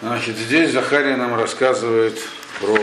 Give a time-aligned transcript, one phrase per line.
[0.00, 2.18] Значит, здесь Захария нам рассказывает
[2.60, 2.78] про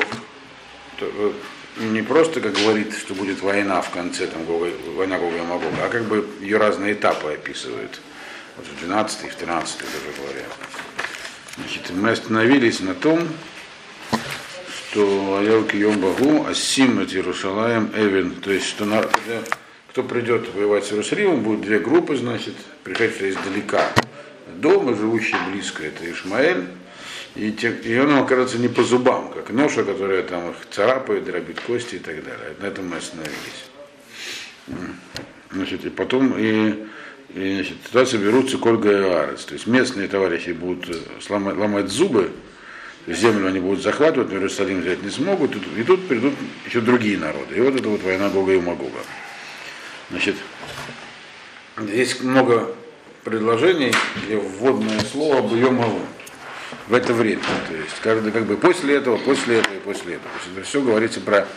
[1.77, 5.89] не просто, как говорит, что будет война в конце, там, война Гога и Магога, а
[5.89, 7.99] как бы ее разные этапы описывает.
[8.57, 10.45] Вот в 12 в 13 даже говоря.
[11.57, 13.27] Значит, мы остановились на том,
[14.89, 19.05] что Аяуки Йом Багу, Асим от Иерусалаем, Эвен, то есть, что на,
[19.89, 23.91] кто придет воевать с Иерусалимом, будут две группы, значит, пришедшие издалека.
[24.55, 26.65] Дома, живущие близко, это Ишмаэль,
[27.35, 31.23] и, те, и он ему окажется не по зубам, как ноша, которая там их царапает,
[31.23, 32.55] дробит кости и так далее.
[32.59, 33.69] На этом мы остановились.
[35.51, 36.87] Значит, и потом и,
[37.29, 39.45] и значит, туда соберутся Кольга и Арец.
[39.45, 42.31] То есть местные товарищи будут э, сломать, ломать зубы,
[43.07, 46.33] землю они будут захватывать, но Иерусалим взять не смогут, и тут придут
[46.65, 47.55] еще другие народы.
[47.55, 48.99] И вот это вот война Гога и Магога.
[50.09, 50.35] Значит,
[51.77, 52.75] здесь много
[53.23, 55.71] предложений, где вводное слово об ее
[56.87, 57.41] в это время.
[57.67, 60.31] То есть каждый как бы после этого, после этого и после этого.
[60.53, 61.47] То есть все говорится про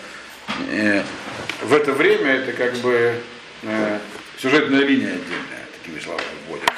[0.71, 1.03] э,
[1.63, 3.15] в это время это как бы
[3.63, 3.99] э,
[4.39, 6.75] сюжетная линия отдельная, такими словами вводится.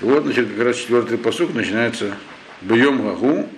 [0.00, 2.16] И вот, значит, как раз четвертый посук начинается
[2.60, 3.48] Бьем Гагу,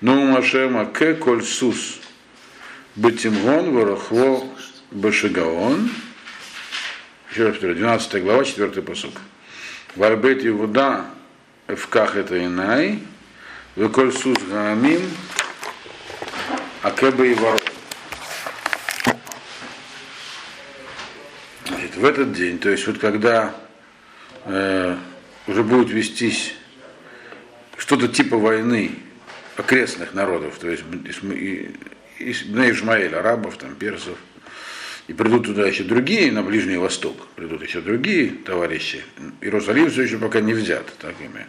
[0.00, 2.00] Ну Машем Аке Коль Сус
[2.96, 4.44] Бетимгон Ворохло
[4.90, 5.90] Башигаон.
[7.30, 9.12] Еще раз повторю, 12 глава, 4 посук.
[9.94, 11.06] Варбет Иуда
[11.68, 13.00] Эвках это Инай,
[13.74, 15.02] Веколь Сус Гаамим,
[16.82, 17.58] Акеба и Ворон.
[21.66, 23.52] Значит, в этот день, то есть вот когда
[24.44, 24.96] э,
[25.48, 26.54] уже будет вестись
[27.76, 28.92] что-то типа войны
[29.56, 30.84] окрестных народов, то есть
[31.22, 31.74] и,
[32.20, 34.18] и, Ишмаэль, арабов, там, персов,
[35.08, 39.04] и придут туда еще другие, на Ближний Восток, придут еще другие товарищи.
[39.40, 41.46] Иерусалим все еще пока не взят, так ими.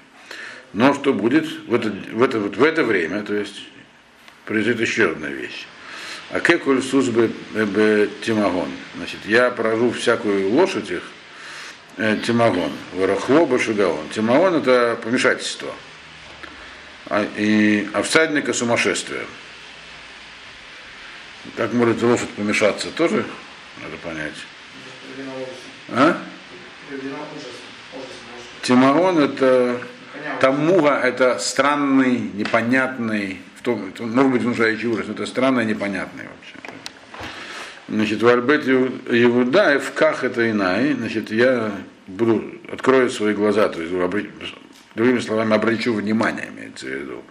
[0.73, 3.63] Но что будет в это, в это, вот в это время, то есть
[4.45, 5.65] произойдет еще одна вещь.
[6.29, 7.31] А кекуль сузбы
[8.21, 8.69] тимагон.
[8.95, 11.03] Значит, я поражу всякую лошадь их,
[11.95, 14.09] э, тимагон, варахлоба шугаон.
[14.13, 15.73] Тимагон это помешательство.
[17.05, 19.25] А, и, а всадника сумасшествие.
[21.55, 23.25] Как может лошадь помешаться, тоже
[23.83, 24.33] надо понять.
[25.89, 26.17] А?
[28.61, 29.79] Тимагон это
[30.39, 36.55] Тамуга это странный, непонятный, в том, может быть, внушающий ужас, но это странный, непонятный вообще.
[37.89, 41.71] Значит, в Альбет Иуда и в Ках это Инай, значит, я
[42.07, 43.93] буду, открою свои глаза, то есть,
[44.95, 47.23] другими словами, обращу внимание, имеется в виду,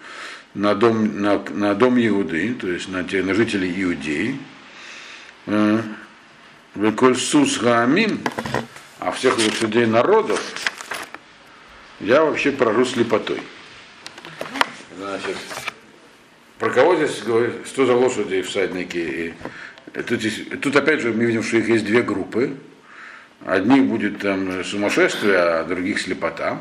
[0.54, 4.38] на дом, на, на дом Иуды, то есть на, те, на жителей Иудеи,
[5.46, 5.80] э,
[6.76, 8.20] Векольсус Гаамим,
[9.00, 10.40] а всех лошадей народов,
[12.00, 13.40] я вообще прожу слепотой.
[14.98, 15.36] Значит,
[16.58, 19.34] про кого здесь говорит, что за лошади и всадники?
[19.94, 22.54] И тут, здесь, тут опять же мы видим, что их есть две группы.
[23.46, 26.60] Одних будет там сумасшествие, а других слепота.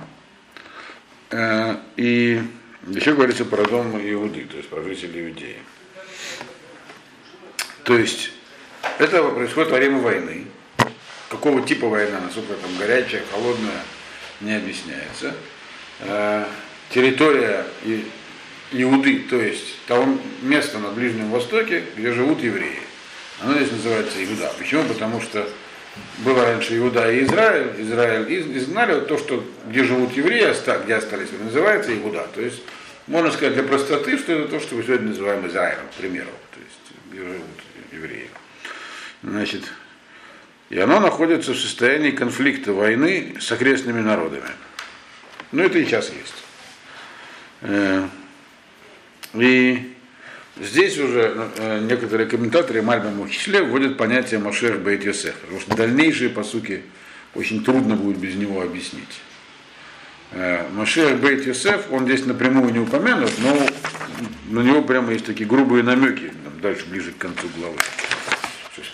[1.30, 2.42] Э, и
[2.88, 5.58] еще говорится про дом Иуды, то есть про жителей Иудеи.
[7.84, 8.32] То есть
[9.00, 10.46] это происходит во время войны.
[11.30, 13.82] Какого типа война, насколько там горячая, холодная,
[14.42, 15.34] не объясняется.
[16.02, 16.46] Э,
[16.90, 17.66] территория
[18.72, 22.80] Иуды, то есть того места на Ближнем Востоке, где живут евреи.
[23.42, 24.52] Оно здесь называется Иуда.
[24.58, 24.84] Почему?
[24.86, 25.48] Потому что
[26.20, 27.74] было раньше Иуда и Израиль.
[27.80, 30.54] Израиль изгнали вот то, что где живут евреи,
[30.84, 32.28] где остались, называется Иуда.
[32.34, 32.62] То есть
[33.08, 36.60] можно сказать для простоты, что это то, что мы сегодня называем Израилем, к примеру, то
[36.60, 37.46] есть где живут
[37.92, 38.30] евреи.
[39.26, 39.64] Значит,
[40.70, 44.50] и оно находится в состоянии конфликта войны с окрестными народами.
[45.52, 46.36] Ну, это и сейчас есть.
[47.62, 48.08] Э,
[49.34, 49.96] и
[50.62, 55.76] здесь уже э, некоторые комментаторы, Мальбам в числе, вводят понятие Машех Бейт Йосеф, потому что
[55.76, 56.84] дальнейшие посуки
[57.34, 59.22] очень трудно будет без него объяснить.
[60.34, 63.58] Э, Машех Бейт Йосеф, он здесь напрямую не упомянут, но
[64.52, 66.32] на него прямо есть такие грубые намеки,
[66.62, 67.78] дальше ближе к концу главы.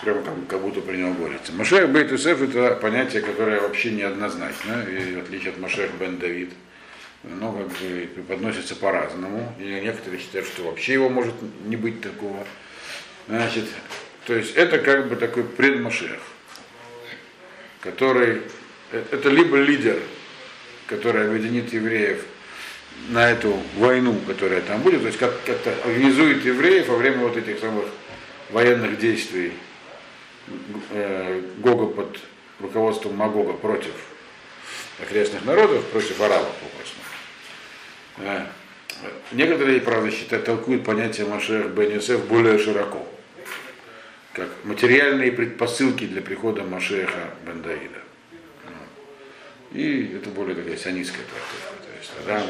[0.02, 1.52] Прямо как, как будто при нем говорится.
[1.52, 6.50] Машех Бейт Исеф это понятие, которое вообще неоднозначно, и в отличие от Машех Бен Давид,
[7.22, 9.54] ну, как бы преподносится по-разному.
[9.60, 11.34] И некоторые считают, что вообще его может
[11.66, 12.44] не быть такого.
[13.28, 13.66] Значит,
[14.26, 16.18] то есть это как бы такой предмашех,
[17.80, 18.42] который,
[18.90, 20.00] э, это либо лидер,
[20.88, 22.24] который объединит евреев
[23.10, 27.60] на эту войну, которая там будет, то есть как-то организует евреев во время вот этих
[27.60, 27.86] самых
[28.50, 29.52] военных действий
[31.58, 32.18] Гога под
[32.60, 33.92] руководством Магога против
[35.00, 36.96] окрестных народов, против арабов попросту.
[38.18, 38.46] Э,
[39.32, 43.04] Некоторые, правда, считают, толкуют понятие Машех Бен Йосеф более широко,
[44.32, 47.98] как материальные предпосылки для прихода Машеха Бен Даида.
[49.72, 51.82] И это более такая сионистская трактовка.
[51.82, 52.42] То есть, Адам,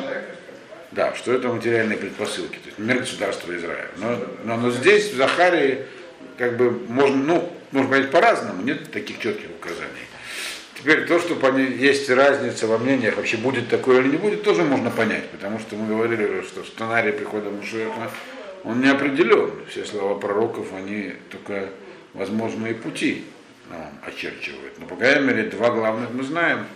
[0.90, 3.88] да, что это материальные предпосылки, то есть мир государства Израиля.
[3.96, 5.86] Но, но, но здесь, в Захарии,
[6.36, 10.06] как бы можно, ну, можно понять по-разному, нет таких четких указаний.
[10.74, 14.90] Теперь то, что есть разница во мнениях, вообще будет такое или не будет, тоже можно
[14.90, 18.10] понять, потому что мы говорили, что сценарий прихода Мушеха,
[18.64, 19.52] он не определен.
[19.70, 21.68] Все слова пророков, они только
[22.14, 23.24] возможные пути
[23.70, 24.78] нам очерчивают.
[24.78, 26.66] Но, по крайней мере, два главных мы знаем.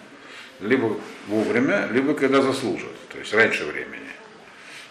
[0.60, 0.96] Либо
[1.28, 4.06] вовремя, либо когда заслужат, то есть раньше времени.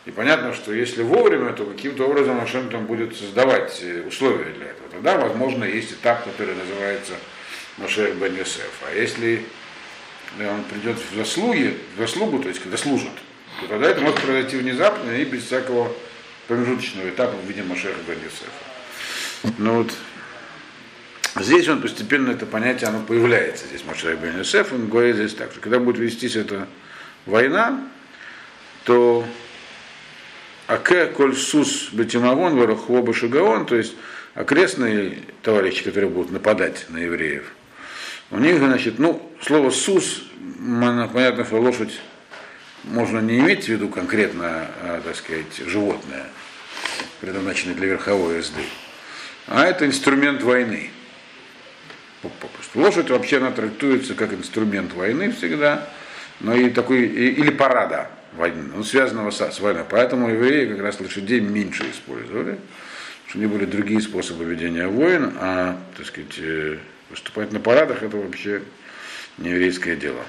[0.06, 4.90] И понятно, что если вовремя, то каким-то образом Ашем там будет создавать условия для этого.
[4.92, 7.14] Тогда, возможно, есть этап, который называется
[7.78, 8.72] Машех бен Йосеф.
[8.88, 9.44] А если
[10.40, 13.12] он придет в заслуги, в заслугу, то есть когда служит,
[13.60, 15.92] то тогда это может произойти внезапно и без всякого
[16.48, 19.56] промежуточного этапа в виде Машеха бен Йосефа.
[19.58, 19.92] Но вот
[21.40, 25.52] здесь он постепенно, это понятие, оно появляется здесь, Машех бен Йосеф, он говорит здесь так,
[25.52, 26.68] что когда будет вестись эта
[27.26, 27.90] война,
[28.84, 29.26] то
[30.68, 33.96] Аке коль сус бетимагон варахуоба шагаон, то есть
[34.34, 37.52] окрестные товарищи, которые будут нападать на евреев,
[38.32, 40.24] у них, значит, ну, слово «сус»,
[41.14, 42.00] понятно, что лошадь
[42.84, 46.26] можно не иметь в виду конкретно, а, так сказать, животное,
[47.22, 48.64] предназначенное для верховой езды,
[49.46, 50.90] а это инструмент войны.
[52.74, 55.88] Лошадь вообще она трактуется как инструмент войны всегда,
[56.40, 59.84] но и такой, или парада войны, ну, связанного с, с войной.
[59.90, 62.58] Поэтому евреи как раз лошадей меньше использовали,
[63.28, 66.78] что не были другие способы ведения войн, а, так сказать, э,
[67.10, 68.64] Выступать на парадах это вообще
[69.38, 70.24] не еврейское дело.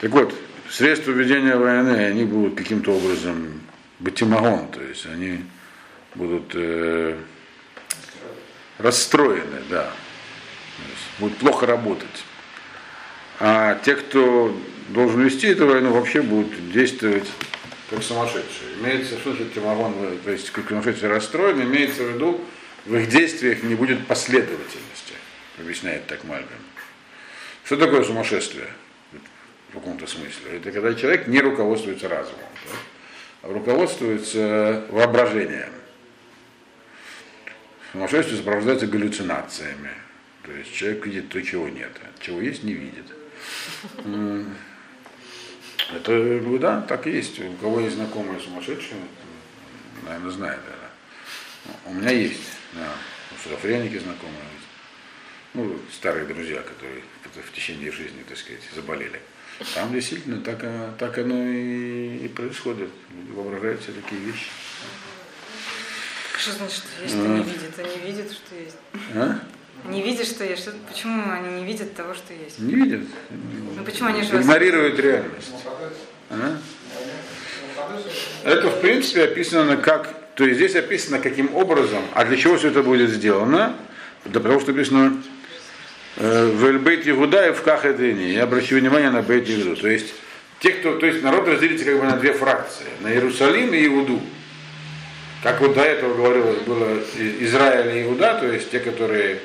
[0.00, 0.32] Так вот,
[0.70, 3.60] средства ведения войны, они будут каким-то образом
[3.98, 5.44] батимагон, то есть они
[6.14, 7.16] будут э,
[8.78, 9.90] расстроены, да,
[11.18, 12.24] будут плохо работать.
[13.40, 14.56] А те, кто
[14.90, 17.26] должен вести эту войну, вообще будут действовать
[17.90, 18.74] как сумасшедшие.
[18.80, 19.94] Имеется, что значит тимагон,
[20.24, 22.40] то есть как сумасшедшие расстроены, имеется в виду,
[22.86, 25.14] в их действиях не будет последовательности
[25.60, 26.48] объясняет так Мальбин.
[27.64, 28.68] Что такое сумасшествие?
[29.70, 30.56] В каком-то смысле.
[30.56, 32.76] Это когда человек не руководствуется разумом, да?
[33.42, 35.72] а руководствуется воображением.
[37.92, 39.90] Сумасшествие сопровождается галлюцинациями.
[40.44, 41.92] То есть человек видит то, чего нет.
[42.02, 43.06] А чего есть, не видит.
[45.94, 47.40] Это, ну да, так и есть.
[47.40, 49.00] У кого есть знакомые сумасшедшие,
[50.04, 51.74] наверное, знает это.
[51.86, 52.40] У меня есть,
[52.72, 52.88] да.
[53.42, 54.44] Шизофреники знакомые
[55.54, 59.20] ну, старые друзья, которые в течение жизни, так сказать, заболели.
[59.74, 60.64] Там действительно так,
[60.96, 62.88] так оно и, и происходит.
[63.10, 64.46] Люди воображают все такие вещи.
[66.38, 67.78] Что значит, что есть, а не видят?
[67.78, 68.76] Они видят, что есть.
[69.14, 69.40] А?
[69.86, 70.62] Они видят, что есть.
[70.62, 72.58] Что, почему они не видят того, что есть?
[72.58, 73.00] Не видят.
[73.30, 75.52] Ну почему они же Игнорируют реальность.
[76.30, 76.58] А?
[78.44, 80.14] Это, в принципе, описано как...
[80.34, 83.76] То есть здесь описано, каким образом, а для чего все это будет сделано.
[84.24, 85.22] Да потому что написано
[86.16, 88.32] Э, в Эльбейт Игуда и в Кахедыни.
[88.32, 89.76] Я обращаю внимание на Бейт Игуду.
[89.76, 90.12] То есть,
[90.58, 92.86] те, кто, то есть народ разделится как бы на две фракции.
[93.00, 94.20] На Иерусалим и Иуду.
[95.42, 99.38] Как вот до этого говорилось, было Израиль и Иуда, то есть те, которые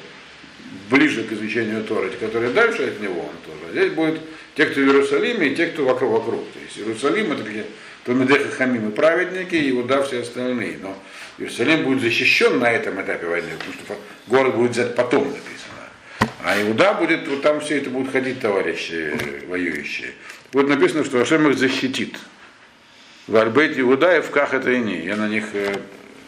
[0.90, 3.72] ближе к изучению Торы, те, которые дальше от него, он тоже.
[3.72, 4.22] Здесь будет
[4.56, 6.12] те, кто в Иерусалиме, и те, кто вокруг.
[6.12, 6.44] вокруг.
[6.54, 7.66] То есть Иерусалим это такие
[8.06, 10.80] Томедеха Хамим и праведники, и Иуда все остальные.
[10.82, 10.98] Но
[11.38, 15.76] Иерусалим будет защищен на этом этапе войны, потому что город будет взят потом написано.
[16.44, 19.14] А Иуда будет, вот там все это будут ходить товарищи
[19.48, 20.12] воюющие.
[20.52, 22.16] Будет написано, что Ашем их защитит.
[23.28, 25.04] В Альбейт Иуда и в Ках это и не.
[25.04, 25.76] Я на них э,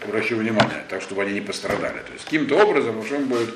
[0.03, 1.99] обращу внимание, так чтобы они не пострадали.
[1.99, 3.53] То есть каким-то образом Ашем будет,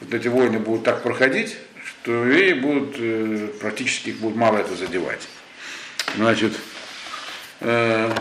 [0.00, 4.74] вот эти войны будут так проходить, что евреи будут э, практически их будет мало это
[4.74, 5.28] задевать.
[6.16, 6.52] Значит,
[7.60, 8.14] э,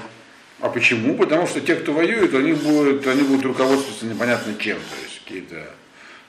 [0.59, 1.15] а почему?
[1.15, 5.73] Потому что те, кто воюет, они будут, они будут руководствоваться непонятно чем, то есть какие-то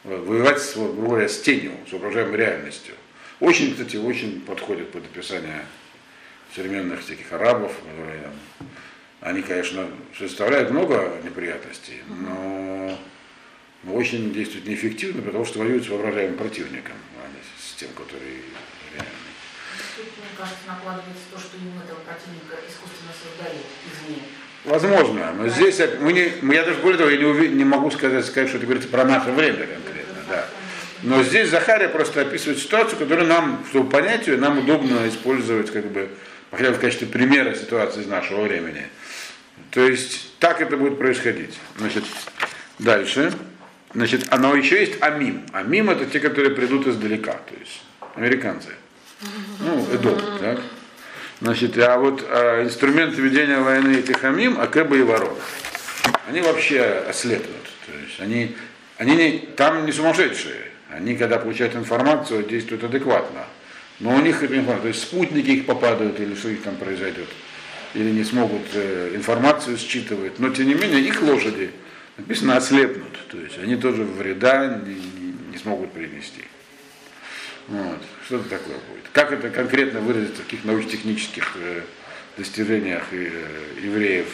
[0.04, 2.94] воевать с, говоря, с тенью, с воображаемой реальностью.
[3.40, 5.64] Очень, кстати, очень подходит под описание
[6.54, 8.22] современных всяких арабов, которые
[9.20, 12.98] они, конечно, составляют много неприятностей, но, но
[13.92, 18.42] очень действуют неэффективно, потому что воюют с воображаемым противником, а не с тем, который
[18.92, 19.34] реальный.
[19.98, 24.22] Мне кажется, накладывается то, что ему этого противника искусственно создали извне.
[24.64, 28.24] Возможно, но здесь мы не, я даже более того, я не, уви, не могу сказать,
[28.24, 30.46] сказать, что это говорится про наше время конкретно, да.
[31.02, 35.84] Но здесь Захария просто описывает ситуацию, которую нам, чтобы понять ее, нам удобно использовать как
[35.92, 36.08] бы
[36.50, 38.86] хотя бы в качестве примера ситуации из нашего времени.
[39.70, 41.58] То есть так это будет происходить.
[41.76, 42.04] Значит,
[42.78, 43.34] дальше.
[43.94, 45.46] Значит, оно еще есть амим.
[45.52, 47.82] Амим это те, которые придут издалека, то есть
[48.16, 48.70] американцы.
[49.60, 50.60] Ну, эдот, так?
[51.40, 55.40] Значит, а вот а, инструменты ведения войны этих амим, акэба и ворот.
[56.28, 57.62] Они вообще ослепнут.
[57.86, 58.56] То есть они,
[58.98, 60.72] они не, там не сумасшедшие.
[60.90, 63.44] Они, когда получают информацию, действуют адекватно.
[64.00, 67.28] Но у них это информация, то есть спутники их попадают или что их там произойдет,
[67.94, 70.38] или не смогут э, информацию считывать.
[70.40, 71.70] Но тем не менее их лошади
[72.16, 76.42] написано ослепнут, то есть они тоже вреда не, не, не смогут принести.
[77.68, 77.98] Вот.
[78.26, 79.08] Что это такое будет?
[79.12, 81.80] Как это конкретно выразится в каких научно-технических э,
[82.36, 83.30] достижениях э,
[83.82, 84.26] евреев,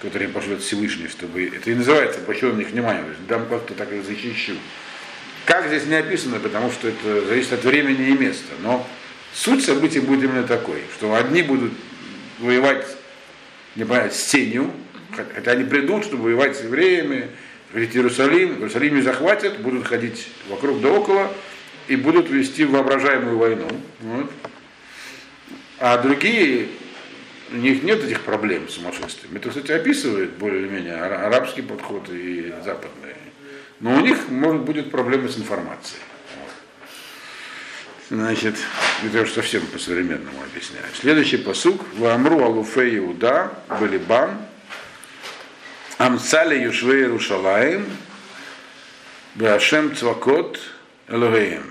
[0.00, 3.92] которые им пошлет Всевышний, чтобы это и называется обращен на них внимание, дам как-то так
[3.92, 4.54] их защищу.
[5.44, 8.54] Как здесь не описано, потому что это зависит от времени и места.
[8.62, 8.86] Но
[9.34, 11.72] суть событий будет именно такой, что одни будут
[12.38, 12.86] воевать
[13.76, 14.70] не понятно, с тенью,
[15.34, 17.28] хотя они придут, чтобы воевать с евреями,
[17.72, 21.32] ходить в Иерусалим, в захватят, будут ходить вокруг да около
[21.88, 23.68] и будут вести воображаемую войну.
[24.00, 24.30] Вот.
[25.78, 26.68] А другие,
[27.50, 29.34] у них нет этих проблем с сумасшествием.
[29.36, 33.14] Это, кстати, описывает более-менее арабский подход и западный.
[33.80, 36.00] Но у них, может, будет проблемы с информацией.
[38.10, 38.56] Значит,
[39.04, 40.84] это уже совсем по-современному объясняю.
[41.00, 41.80] Следующий посук.
[41.94, 43.50] Вамру алуфе Иуда,
[43.80, 44.46] Балибам,
[46.04, 47.86] Амцали Юшве Иерушалаем,
[49.34, 50.58] Башем Цвакот
[51.08, 51.70] Элогеем.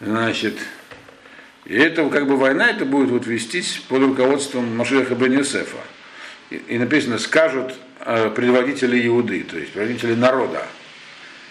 [0.00, 0.58] Значит,
[1.64, 5.78] и это как бы война, это будет вот вестись под руководством Машеха бен Йосефа.
[6.50, 7.74] И, и написано, скажут
[8.08, 10.64] Э, предводители Иуды, то есть предводители народа,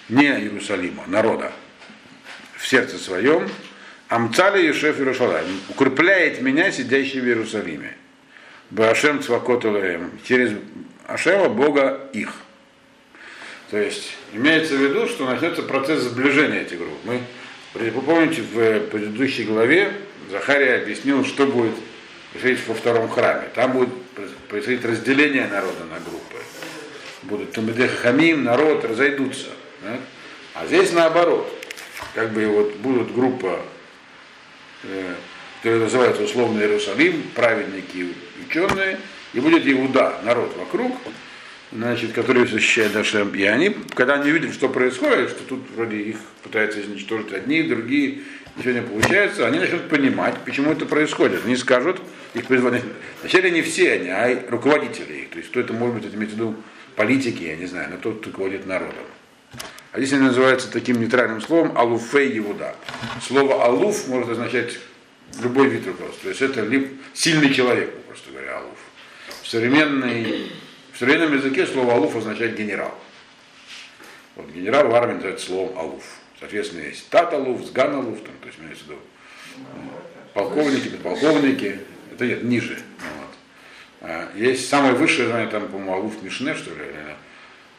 [0.07, 1.51] не Иерусалима, народа,
[2.55, 3.49] в сердце своем,
[4.07, 7.97] Амцали Ешеф Иерушалаем, укрепляет меня, сидящий в Иерусалиме.
[8.71, 9.63] Башем Цвакот
[10.27, 10.53] через
[11.07, 12.33] Ашема, Бога их.
[13.71, 16.97] То есть имеется в виду, что начнется процесс сближения этих групп.
[17.03, 17.21] Мы,
[18.01, 19.93] помните, в предыдущей главе
[20.31, 21.73] Захария объяснил, что будет
[22.31, 23.47] происходить во втором храме.
[23.53, 23.89] Там будет
[24.49, 26.25] происходить разделение народа на группы
[27.25, 29.47] будут Тумбедеха Хамим, народ разойдутся.
[29.81, 29.97] Да?
[30.53, 31.51] А здесь наоборот.
[32.13, 33.59] Как бы вот будут группа,
[34.83, 35.13] э,
[35.65, 38.13] которая называется условно Иерусалим, праведники
[38.47, 38.99] ученые,
[39.33, 40.95] и будет Иуда, народ вокруг,
[41.71, 43.33] значит, который защищает Дашем.
[43.33, 48.19] И они, когда они видят, что происходит, что тут вроде их пытаются изничтожить одни, другие,
[48.55, 51.43] ничего не получается, они начнут понимать, почему это происходит.
[51.45, 51.99] Они скажут,
[52.35, 52.83] их призваны,
[53.21, 55.29] вначале не все они, а руководители их.
[55.31, 56.55] То есть кто это может быть, это имеется в виду
[56.95, 59.05] политики, я не знаю, но тот, кто руководит народом.
[59.93, 62.75] А здесь они называются таким нейтральным словом алуфей Иуда.
[63.27, 64.77] Слово алуф может означать
[65.41, 66.23] любой вид руководства.
[66.23, 68.77] То есть это либо сильный человек, просто говоря, алуф.
[69.43, 70.51] В, современной,
[70.93, 72.97] в современном языке слово алуф означает генерал.
[74.35, 76.03] Вот генерал в армии называется словом алуф.
[76.39, 78.99] Соответственно, есть тат алуф, сган алуф, там, то есть имеется в виду
[80.35, 81.79] полковники, подполковники,
[82.11, 82.77] это нет, ниже.
[84.01, 86.85] А, есть самое высшее звание, там, по-моему, Алуф Мишне, что ли,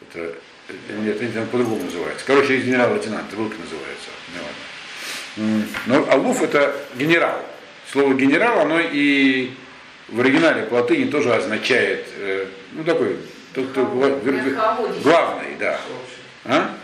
[0.01, 0.35] это,
[1.01, 2.25] нет, это по-другому называется.
[2.25, 4.39] Короче, есть генерал-лейтенант, Рук называется, не
[5.85, 7.39] Но Алуф это генерал.
[7.91, 9.51] Слово генерал, оно и
[10.09, 13.17] в оригинале по латыни тоже означает, э, ну такой,
[13.53, 15.79] тот, кто главный, да.
[16.45, 16.75] А?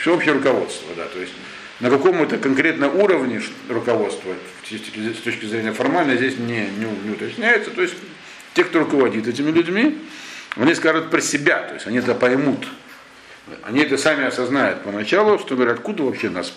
[0.00, 1.04] Всеобщее руководство, да.
[1.06, 1.32] То есть
[1.80, 7.70] на каком-то конкретно уровне руководства с точки зрения формальной здесь не, не, не уточняется.
[7.70, 7.94] То есть
[8.54, 9.98] те, кто руководит этими людьми,
[10.56, 12.66] они скажут про себя, то есть они это поймут.
[13.62, 16.52] Они это сами осознают поначалу, что говорят, откуда вообще нас,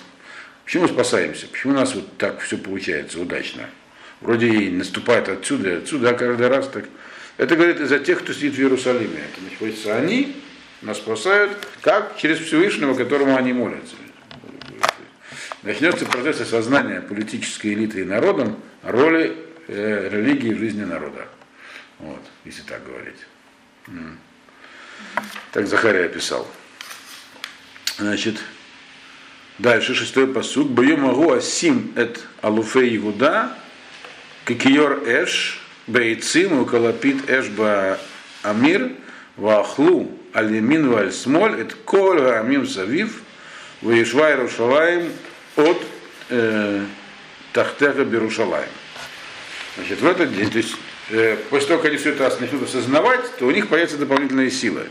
[0.66, 3.70] почему спасаемся, почему у нас вот так все получается удачно.
[4.22, 6.86] Вроде и наступает отсюда и отсюда, а каждый раз так.
[7.38, 9.20] Это говорит из-за тех, кто сидит в Иерусалиме.
[9.20, 10.36] Это находится они,
[10.82, 11.52] нас спасают,
[11.82, 13.96] как через Всевышнего, которому они молятся.
[15.64, 19.36] Начнется процесс осознания политической элиты и народом роли
[19.68, 21.28] э, религии в жизни народа.
[22.00, 23.16] Вот, если так говорить.
[25.52, 26.48] Так Захария описал.
[27.98, 28.40] Значит,
[29.60, 30.70] дальше шестой посуд.
[30.70, 33.58] Бою могу асим эт алуфе Игуда,
[34.46, 38.00] кикиор эш, бейцим, укалапит эш ба
[38.42, 38.92] амир,
[39.38, 43.22] вахлу алимин валь смоль, эт кол амим савив,
[43.82, 45.12] ваишвай рушалаем
[45.56, 45.82] от
[46.30, 46.86] э,
[47.52, 48.70] тахтеха берушалаем.
[49.76, 50.76] Значит, в этот день, то есть
[51.10, 54.88] Э, после того, как они все это начнут осознавать, то у них появятся дополнительные силы.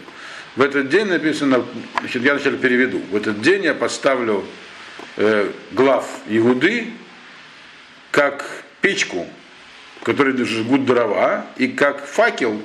[0.54, 1.64] В этот день написано,
[2.00, 4.44] значит, я вначале переведу, в этот день я поставлю
[5.16, 6.88] э, глав Иуды
[8.10, 8.44] как
[8.82, 9.26] печку,
[10.02, 12.60] которой жгут дрова, и как факел,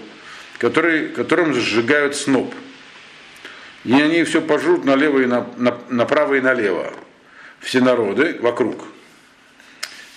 [0.58, 2.54] который, которым сжигают сноп.
[3.86, 6.94] И они все пожрут налево и на, на, направо и налево.
[7.62, 8.84] Все народы вокруг.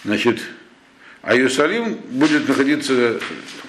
[0.04, 0.40] Значит,
[1.22, 3.20] а Иерусалим будет находиться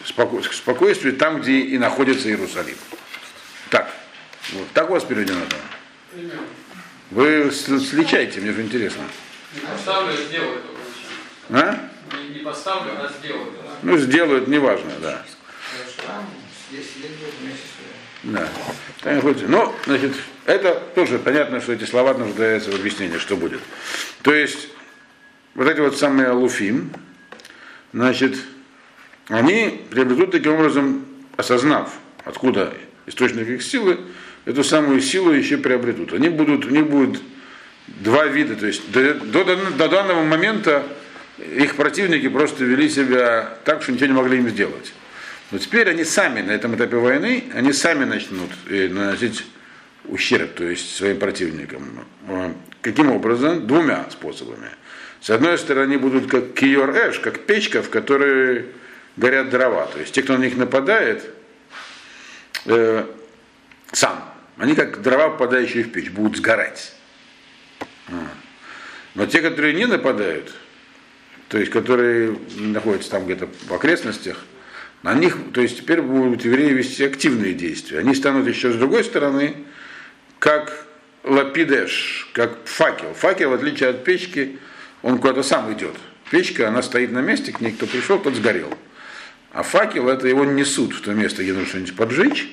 [0.04, 2.78] в спокойствии там, где и находится Иерусалим.
[3.72, 3.90] Так.
[4.52, 4.68] Вот.
[4.74, 5.60] Так у вас переведено там?
[7.10, 9.04] Вы сличайте, мне же интересно.
[9.56, 10.62] Не поставлю, сделаю.
[11.50, 11.90] А?
[12.18, 13.54] Не, не поставлю, а сделаю.
[13.82, 15.26] Ну, сделают, неважно, да.
[18.24, 18.48] Да.
[19.04, 20.14] Ну, значит,
[20.46, 23.62] это тоже понятно, что эти слова нуждаются в объяснении, что будет.
[24.22, 24.70] То есть,
[25.56, 26.92] вот эти вот самые алуфим,
[27.94, 28.38] значит,
[29.28, 31.06] они приобретут таким образом,
[31.38, 31.94] осознав,
[32.26, 32.74] откуда
[33.08, 34.00] источник их силы,
[34.46, 36.14] эту самую силу еще приобретут.
[36.14, 37.22] Они будут, у них будет
[37.88, 40.84] два вида, то есть до, до, до данного момента
[41.38, 44.94] их противники просто вели себя так, что ничего не могли им сделать.
[45.52, 49.46] Но теперь они сами на этом этапе войны, они сами начнут э, наносить
[50.06, 52.06] ущерб, то есть своим противникам.
[52.28, 53.68] Э, каким образом?
[53.68, 54.70] Двумя способами.
[55.20, 58.66] С одной стороны, будут как киор эш, как печка, в которой
[59.18, 59.86] горят дрова.
[59.88, 61.30] То есть те, кто на них нападает,
[62.66, 63.06] э,
[63.92, 66.94] сам, они как дрова, попадающие в печь, будут сгорать.
[69.16, 70.54] Но те, которые не нападают,
[71.50, 74.38] то есть которые находятся там где-то в окрестностях,
[75.04, 78.00] на них, то есть теперь будут евреи вести активные действия.
[78.00, 79.56] Они станут еще с другой стороны,
[80.40, 80.86] как
[81.24, 83.14] лапидеш, как факел.
[83.16, 84.60] Факел, в отличие от печки,
[85.02, 85.96] он куда-то сам идет.
[86.30, 88.72] Печка, она стоит на месте, к ней кто пришел, тот сгорел.
[89.54, 92.50] А факел, это его несут в то место, где нужно что-нибудь поджечь.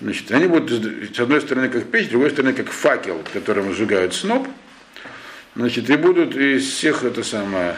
[0.00, 0.70] Значит, они будут
[1.14, 4.46] с одной стороны как печь, с другой стороны как факел, которым сжигают сноп.
[5.56, 7.74] Значит, и будут из всех это самое,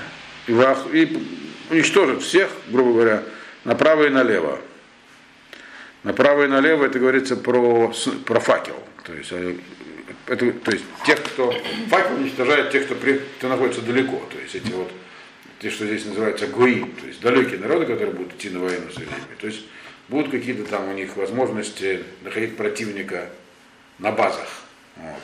[0.46, 0.52] и,
[0.92, 1.18] и
[1.70, 3.22] уничтожат всех, грубо говоря,
[3.64, 4.60] направо и налево.
[6.02, 7.92] Направо и налево это говорится про,
[8.26, 8.76] про факел.
[9.04, 9.56] То есть, э,
[10.26, 11.54] это, то есть тех, кто
[11.88, 14.22] факел уничтожает тех, кто, при, кто находится далеко.
[14.30, 14.90] То есть эти вот,
[15.60, 18.94] те, что здесь называется гуим, то есть далекие народы, которые будут идти на войну с
[18.94, 19.36] евреями.
[19.38, 19.66] То есть
[20.08, 23.28] будут какие-то там у них возможности находить противника
[23.98, 24.48] на базах.
[24.96, 25.22] Вот,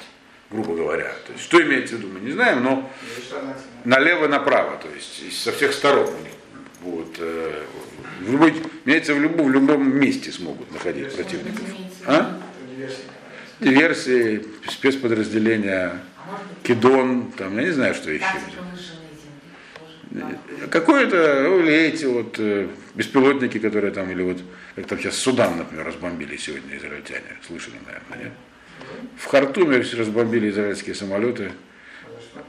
[0.50, 1.12] грубо говоря.
[1.26, 2.90] То есть, что имеется в виду, мы не знаем, но
[3.84, 6.32] налево-направо, то есть со всех сторон у них
[6.82, 7.64] будут э,
[8.20, 11.64] в любой, имеется в любом, в любом месте смогут находить противников.
[12.06, 12.38] А?
[13.58, 16.02] Диверсии, спецподразделения,
[16.62, 18.26] кидон, там, я не знаю, что еще.
[20.70, 24.38] Какое-то, ну, или эти вот э, беспилотники, которые там, или вот,
[24.76, 28.32] как там сейчас Судан, например, разбомбили сегодня израильтяне, слышали, наверное, нет?
[29.18, 31.52] В Хартуме разбомбили израильские самолеты,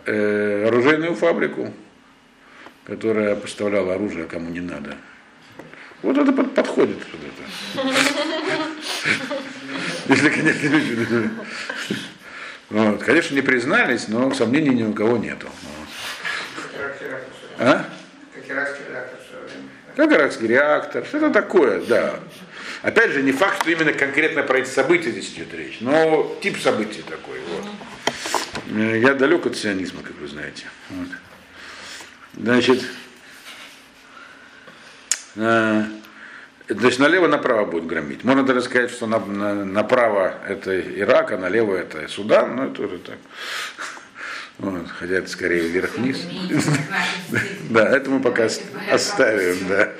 [0.05, 1.73] э, оружейную фабрику,
[2.85, 4.95] которая поставляла оружие кому не надо.
[6.03, 6.97] Вот это под, подходит.
[7.11, 7.93] Вот это.
[10.09, 11.31] Если, конечно.
[12.99, 15.47] Конечно, не признались, но сомнений ни у кого нету.
[17.59, 17.85] А?
[19.95, 22.19] Как иракский реактор, что-то такое, да.
[22.83, 26.59] Опять же, не факт, что именно конкретно про эти события здесь идет речь, но тип
[26.59, 27.39] событий такой.
[27.49, 28.95] Вот.
[28.95, 30.65] Я далек от сионизма, как вы знаете.
[30.89, 31.07] Вот.
[32.35, 32.83] Значит,
[35.35, 35.83] э,
[36.69, 38.23] есть налево-направо будет громить.
[38.23, 42.83] Можно даже сказать, что на, на, направо это Ирак, а налево это Судан, но это
[42.83, 43.17] уже так.
[44.59, 46.17] Вот, хотя это скорее вверх-вниз.
[47.69, 48.47] Да, это мы пока
[48.89, 49.91] оставим, да.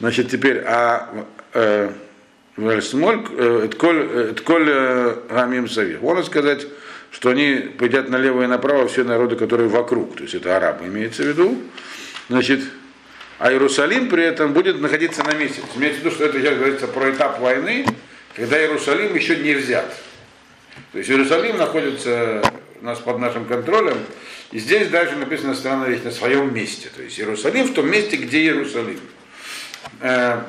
[0.00, 1.92] Значит, теперь, а э,
[2.56, 2.80] э,
[3.66, 6.00] Этколь Гамим Савир.
[6.00, 6.66] Можно сказать,
[7.12, 11.22] что они пойдят налево и направо все народы, которые вокруг, то есть это арабы имеется
[11.22, 11.62] в виду.
[12.28, 12.62] Значит,
[13.38, 15.62] а Иерусалим при этом будет находиться на месте.
[15.76, 17.86] Имеется в виду, что это сейчас говорится про этап войны,
[18.34, 19.94] когда Иерусалим еще не взят.
[20.92, 22.42] То есть Иерусалим находится
[22.82, 23.96] у нас под нашим контролем,
[24.50, 26.90] и здесь дальше написано страна на своем месте.
[26.94, 28.98] То есть Иерусалим в том месте, где Иерусалим.
[30.00, 30.40] Э,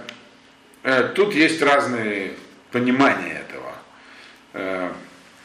[0.82, 2.32] э, тут есть разные
[2.72, 3.76] понимания этого.
[4.54, 4.92] Э,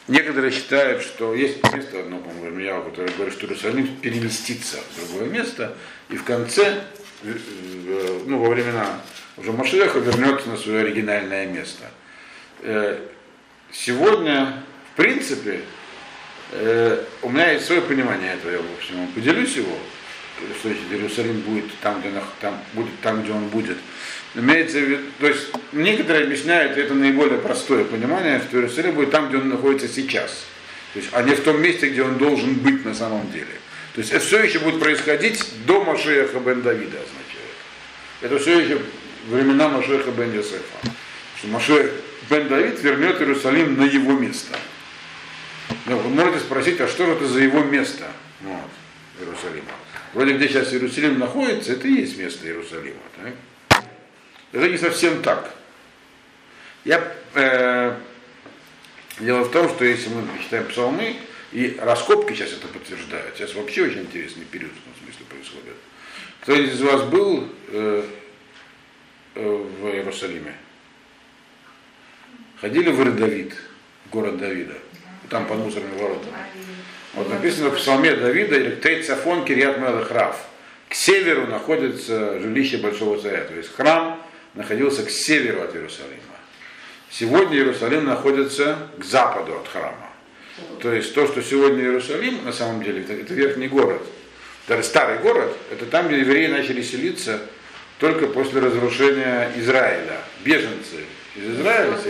[0.07, 5.29] некоторые считают, что есть место одно, по-моему, я, которое говорит, что Иерусалим переместится в другое
[5.29, 5.77] место,
[6.09, 6.81] и в конце
[7.21, 8.99] ну, во времена
[9.37, 11.91] уже Машеха вернется на свое оригинальное место.
[13.71, 15.61] Сегодня, в принципе,
[16.51, 19.77] э, у меня есть свое понимание этого, я, в общем, поделюсь его,
[20.59, 23.77] что Иерусалим будет там, где, там, будет там, где он будет.
[24.35, 24.79] Имеется
[25.19, 29.87] то есть некоторые объясняют, это наиболее простое понимание, что Иерусалим будет там, где он находится
[29.87, 30.45] сейчас.
[30.93, 33.59] То есть, а не в том месте, где он должен быть на самом деле.
[33.93, 37.49] То есть это все еще будет происходить до Машеха бен Давида, означает.
[38.21, 38.81] Это все еще
[39.27, 40.93] времена Машеха бен Йосефа.
[41.37, 41.91] Что Машех
[42.29, 44.57] бен Давид вернет Иерусалим на его место.
[45.85, 48.05] Но вы можете спросить, а что же это за его место?
[48.41, 48.69] Вот,
[49.19, 49.71] Иерусалима.
[50.13, 52.99] Вроде где сейчас Иерусалим находится, это и есть место Иерусалима.
[53.17, 53.83] Так?
[54.51, 55.53] Это не совсем так.
[56.85, 57.95] Я, э,
[59.19, 61.15] дело в том, что если мы читаем псалмы,
[61.51, 65.75] и раскопки сейчас это подтверждают, сейчас вообще очень интересный период в этом смысле происходит.
[66.41, 68.03] Кто из вас был э,
[69.35, 70.55] э, в Иерусалиме?
[72.61, 73.55] Ходили в Ирдавид,
[74.11, 74.75] город Давида,
[75.29, 76.33] там под мусорными воротами.
[77.13, 80.39] Вот написано в псалме Давида, или Тейцафон Кириат Мелахрав.
[80.87, 83.41] К северу находится жилище Большого Царя.
[83.41, 84.21] То есть храм
[84.53, 86.19] находился к северу от Иерусалима.
[87.11, 90.09] Сегодня Иерусалим находится к западу от храма.
[90.81, 94.01] То есть то, что сегодня Иерусалим, на самом деле, это, это верхний город.
[94.67, 97.39] Даже старый город, это там, где евреи начали селиться
[97.97, 100.17] только после разрушения Израиля.
[100.43, 101.91] Беженцы из Израиля.
[101.91, 102.01] Вот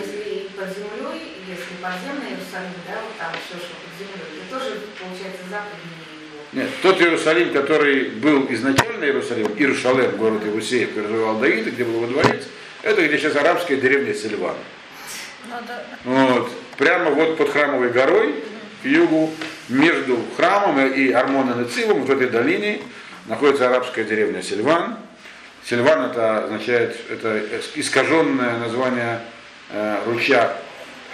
[1.50, 5.98] если подземный Иерусалим, да, вот там все, что под землей, это тоже, получается, западнее
[6.30, 6.42] его.
[6.54, 12.04] Нет, тот Иерусалим, который был изначально Иерусалим, Иерушалем, город Иусея, который развивал Давид, где был
[12.04, 12.46] его дворец,
[12.84, 14.56] это где сейчас арабская деревня Сильван.
[16.06, 16.52] Вот.
[16.78, 18.36] Прямо вот под храмовой горой,
[18.84, 19.32] к югу,
[19.68, 22.82] между храмом и Армоном и Цивом, в этой долине,
[23.26, 24.98] находится арабская деревня Сильван.
[25.66, 27.44] Сильван это означает, это
[27.76, 29.22] искаженное название
[29.72, 30.56] э, ручья,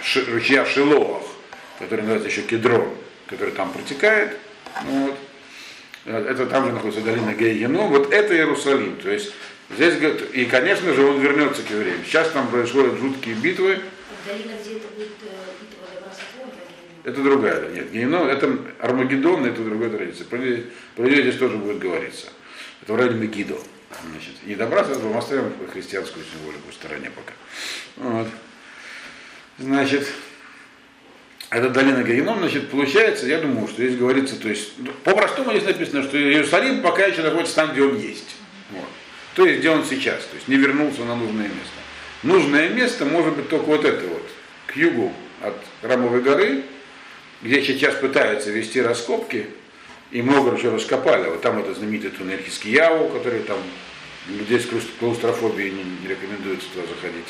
[0.02, 1.22] ши, ручья Шилоах,
[1.78, 2.88] который называется еще Кедрон,
[3.26, 4.36] который там протекает.
[4.84, 5.16] Вот.
[6.04, 7.88] Это там же находится долина Гейгеном.
[7.88, 8.96] Вот это Иерусалим.
[8.96, 9.32] То есть
[9.70, 9.94] здесь,
[10.32, 11.98] и, конечно же, он вернется к евреям.
[12.04, 13.80] Сейчас там происходят жуткие битвы,
[14.26, 15.56] Долина, где это будет э,
[17.04, 20.26] это другая, нет, Геном, это Армагеддон, это другая традиция.
[20.26, 20.38] Про
[20.96, 22.26] про нее здесь тоже будет говориться.
[22.82, 23.56] Это в районе Мегидо.
[24.10, 27.34] Значит, не добра с злом, оставим христианскую символику в стороне пока.
[27.96, 28.26] Вот.
[29.58, 30.06] Значит,
[31.48, 35.64] это долина Геном, значит, получается, я думаю, что здесь говорится, то есть, ну, по-простому здесь
[35.64, 38.36] написано, что Иерусалим пока еще находится там, где он есть.
[38.70, 38.88] Вот.
[39.34, 41.80] То есть, где он сейчас, то есть не вернулся на нужное место.
[42.22, 44.28] Нужное место может быть только вот это вот,
[44.66, 46.64] к югу от Рамовой горы,
[47.42, 49.46] где сейчас пытаются вести раскопки,
[50.10, 51.28] и много уже раскопали.
[51.28, 53.58] Вот там это знаменитый туннель Хискияу, который там
[54.28, 54.66] людей с
[54.98, 57.26] клаустрофобией не, не рекомендуется туда заходить.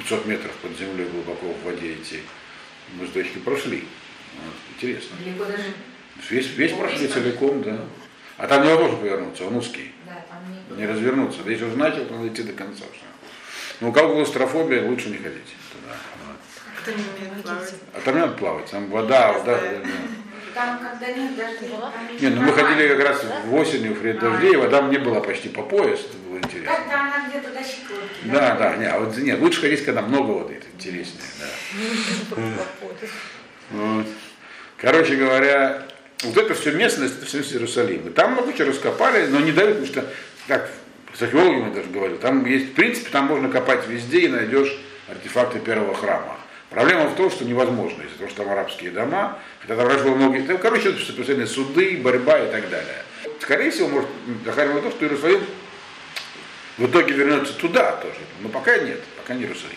[0.00, 2.20] 500 метров под землей глубоко в воде идти.
[2.94, 3.84] Мы с дочкой прошли.
[4.34, 5.16] Вот, интересно.
[5.22, 5.74] Далеко даже,
[6.28, 7.80] Весь, весь Ну, прошли весь целиком, да.
[8.36, 9.92] А там невозможно повернуться, он узкий.
[10.06, 11.42] да, там не Не развернуться.
[11.44, 12.84] Да если уже начал, то надо идти до конца.
[12.92, 13.04] Все.
[13.80, 15.96] Но у кого клаустрофобия, лучше не ходить туда.
[16.26, 16.36] Вот.
[16.80, 17.74] Кто не умеет плавать?
[17.94, 19.58] А там не надо плавать, там вода, вода.
[19.60, 19.88] да.
[20.54, 24.18] Там, когда нет дождей, там Не, ну мы ходили как раз в осенью, в лет
[24.18, 26.74] дождей, вода мне была почти по пояс, это было интересно.
[26.76, 28.24] Как-то она где-то до щиколотки.
[28.24, 32.36] Да, да, не, а вот нет, лучше ходить, когда много воды, это интереснее, да.
[33.70, 34.06] Вот.
[34.76, 35.86] Короче говоря,
[36.22, 38.12] вот это все местность, это все Иерусалим.
[38.12, 40.04] Там много чего раскопали, но не дают, потому что,
[40.48, 40.70] как
[41.14, 44.76] с археологами даже говорил, там есть, в принципе, там можно копать везде и найдешь
[45.08, 46.39] артефакты первого храма.
[46.70, 50.14] Проблема в том, что невозможно, из-за того, что там арабские дома, хотя там раньше было
[50.14, 53.04] много, там, короче, постоянные суды, борьба и так далее.
[53.40, 54.08] Скорее всего, может,
[54.44, 55.44] доходило то, что Иерусалим
[56.78, 59.76] в итоге вернется туда тоже, но пока нет, пока не Иерусалим.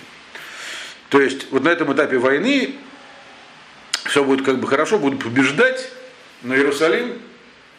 [1.10, 2.76] То есть вот на этом этапе войны
[4.06, 5.90] все будет как бы хорошо, будут побеждать,
[6.44, 7.20] но Иерусалим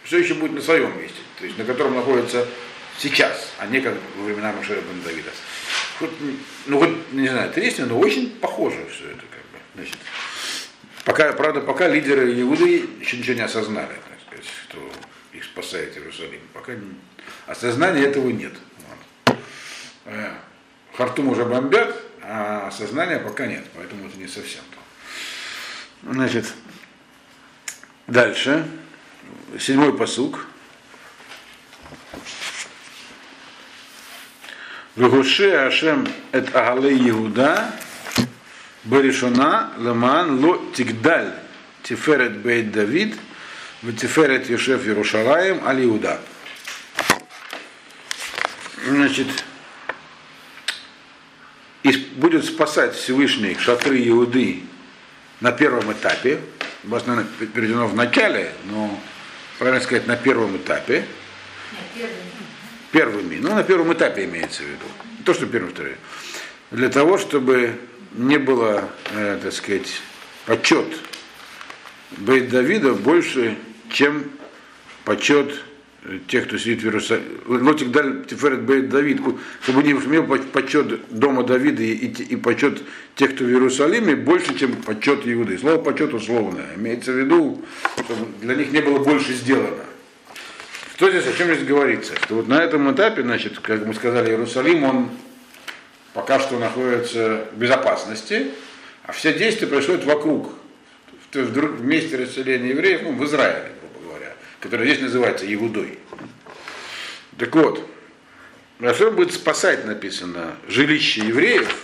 [0.03, 2.47] все еще будет на своем месте, то есть на котором находится
[2.99, 5.31] сейчас, а не как во времена Машера бен Давида.
[5.99, 6.11] Хоть,
[6.67, 9.59] ну вот, не знаю, тресня, но очень похоже все это как бы.
[9.75, 9.97] Значит,
[11.05, 14.79] пока, правда, пока лидеры Иуды еще ничего не осознали, так сказать, что
[15.33, 16.41] их спасает Иерусалим.
[16.53, 16.95] Пока не-
[17.47, 18.55] осознания этого нет.
[19.27, 19.37] Вот.
[20.07, 20.33] Э,
[20.97, 26.13] Хартум уже бомбят, а осознания пока нет, поэтому это не совсем то.
[26.13, 26.53] Значит,
[28.07, 28.67] дальше.
[29.59, 30.47] Седьмой посук.
[34.97, 37.73] Вегуше Ашем эт Агале Иуда
[38.85, 41.33] Баришона Ламан Ло Тигдаль
[41.83, 43.17] Тиферет Бейт Давид
[43.99, 46.21] Тиферет Йошеф Ярушалаем Али Иуда.
[48.87, 49.27] Значит,
[51.83, 54.63] и будет спасать Всевышний шатры Иуды
[55.41, 56.41] на первом этапе,
[56.85, 59.01] наверное, переведено в начале, но
[59.59, 61.05] правильно сказать, на первом этапе,
[61.73, 62.34] Нет, первый.
[62.95, 64.87] Первыми, ну, на первом этапе имеется в виду,
[65.19, 65.97] не то, что первым, вторым,
[66.71, 67.73] для того, чтобы
[68.13, 70.01] не было, э, так сказать,
[70.47, 70.87] почет
[72.13, 73.57] Бейт Давида больше,
[73.91, 74.31] чем
[75.05, 75.61] почет
[76.29, 77.27] тех, кто сидит в Иерусалиме.
[77.47, 79.21] Лотик даль Тиферет Бейт Давид,
[79.63, 82.81] чтобы не имел почет дома Давида и, и, и почет
[83.17, 85.59] тех, кто в Иерусалиме, больше, чем почет Иуды.
[85.59, 86.75] Слово почет условное.
[86.77, 89.85] Имеется в виду, чтобы для них не было больше сделано.
[90.95, 92.15] Что здесь, о чем здесь говорится?
[92.17, 95.11] Что вот на этом этапе, значит, как мы сказали, Иерусалим, он
[96.13, 98.53] пока что находится в безопасности,
[99.05, 100.53] а все действия происходят вокруг,
[101.33, 103.75] в месте расселения евреев, ну, в Израиле
[104.65, 105.99] который здесь называется Иудой.
[107.39, 107.87] Так вот,
[108.81, 111.77] Рашем будет спасать, написано, жилище евреев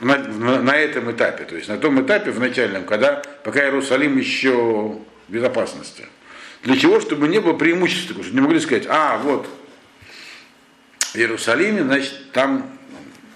[0.00, 4.16] на, на, на этом этапе, то есть на том этапе в начальном, когда пока Иерусалим
[4.16, 6.06] еще в безопасности.
[6.62, 7.00] Для чего?
[7.00, 9.48] Чтобы не было преимущества, чтобы не могли сказать, а, вот,
[11.12, 12.70] в Иерусалиме, значит, там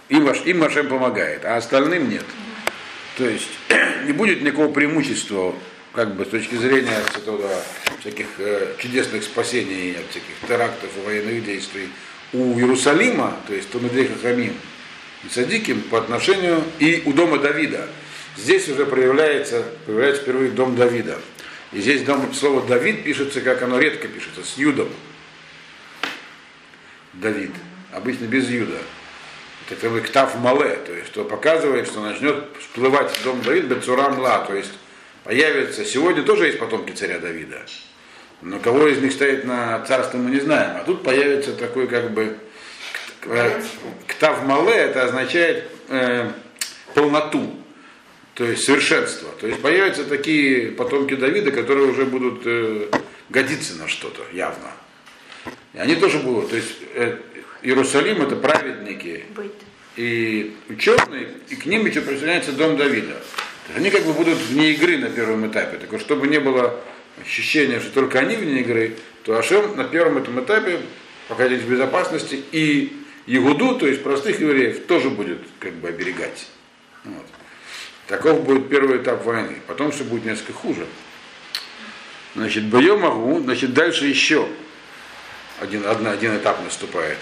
[0.08, 2.24] им, ваш, им Вашем помогает, а остальным нет.
[3.16, 3.48] То есть
[4.06, 5.54] не будет никакого преимущества
[5.92, 7.50] как бы с точки зрения этого,
[8.00, 11.88] всяких э, чудесных спасений от всяких терактов и военных действий
[12.32, 14.52] у Иерусалима, то есть Тумедей Хахамим
[15.24, 17.88] и Садиким по отношению и у дома Давида.
[18.36, 21.18] Здесь уже проявляется, проявляется впервые дом Давида.
[21.72, 24.88] И здесь дом, слово Давид пишется, как оно редко пишется, с Юдом.
[27.14, 27.50] Давид.
[27.92, 28.78] Обычно без Юда.
[29.68, 34.44] Это бы ктав мале, то есть что показывает, что начнет всплывать дом Давид Бецура Мла,
[34.46, 34.70] то есть
[35.24, 37.62] появится, сегодня тоже есть потомки царя Давида,
[38.42, 42.12] но кого из них стоит на царство мы не знаем, а тут появится такой как
[42.12, 42.38] бы
[44.06, 46.30] ктав мале, это означает э,
[46.94, 47.56] полноту,
[48.36, 49.30] то есть совершенство.
[49.40, 52.90] То есть появятся такие потомки Давида, которые уже будут э,
[53.30, 54.72] годиться на что-то явно.
[55.72, 56.50] И они тоже будут.
[56.50, 57.16] То есть э,
[57.62, 59.24] Иерусалим это праведники
[59.96, 63.16] и ученые, и к ним еще присоединяется дом Давида.
[63.74, 65.78] Они как бы будут вне игры на первом этапе.
[65.78, 66.78] Так вот, чтобы не было
[67.20, 70.80] ощущения, что только они вне игры, то Ашем на первом этом этапе,
[71.28, 72.94] пока здесь в безопасности, и
[73.24, 76.46] Егуду, то есть простых евреев, тоже будет как бы оберегать.
[77.04, 77.24] Вот.
[78.06, 79.60] Таков будет первый этап войны.
[79.66, 80.86] Потом все будет несколько хуже.
[82.34, 84.46] Значит, боем могу, значит, дальше еще
[85.60, 87.18] один, один, один этап наступает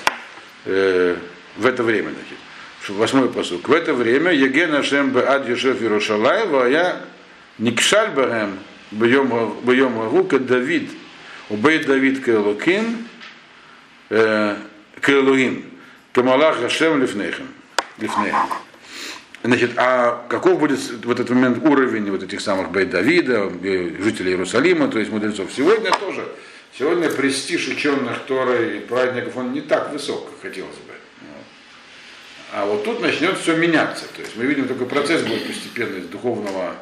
[0.65, 1.17] э,
[1.57, 2.11] в это время.
[2.11, 2.39] Значит
[2.89, 3.69] восьмой посук.
[3.69, 7.01] В это время Еген Ашем Беад Йошеф Иерушалаева, а я
[7.59, 8.59] Никшаль Барем
[8.91, 10.91] Бьем Рука Давид,
[11.49, 13.09] Убей Давид Кэлокин,
[15.01, 15.65] Кэлуин,
[16.13, 17.49] Камалах Ашем Лифнейхем.
[17.99, 18.39] Лифнейхем.
[19.45, 23.51] Значит, а каков будет в этот момент уровень вот этих самых Бейт Давида,
[24.01, 25.53] жителей Иерусалима, то есть мудрецов?
[25.55, 26.27] Сегодня тоже,
[26.79, 30.95] сегодня престиж ученых Торы и праведников, он не так высок, как хотелось бы.
[32.55, 34.07] А вот тут начнет все меняться.
[34.17, 36.77] То есть мы видим такой процесс будет постепенно из духовного,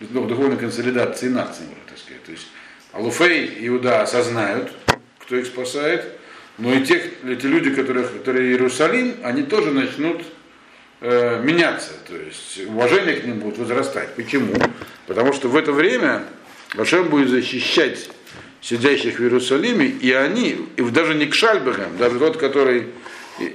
[0.00, 2.24] духовной консолидации нации, можно так сказать.
[2.24, 2.46] То есть
[2.92, 4.72] Алуфей и Иуда осознают,
[5.18, 6.06] кто их спасает,
[6.56, 10.22] но и тех, эти люди, которые, которые Иерусалим, они тоже начнут
[11.00, 11.92] э, меняться.
[12.06, 14.14] То есть уважение к ним будет возрастать.
[14.14, 14.54] Почему?
[15.06, 16.24] Потому что в это время
[16.74, 18.10] Вашем будет защищать
[18.60, 22.88] сидящих в Иерусалиме, и они, и даже не к Шальбергам, даже тот, который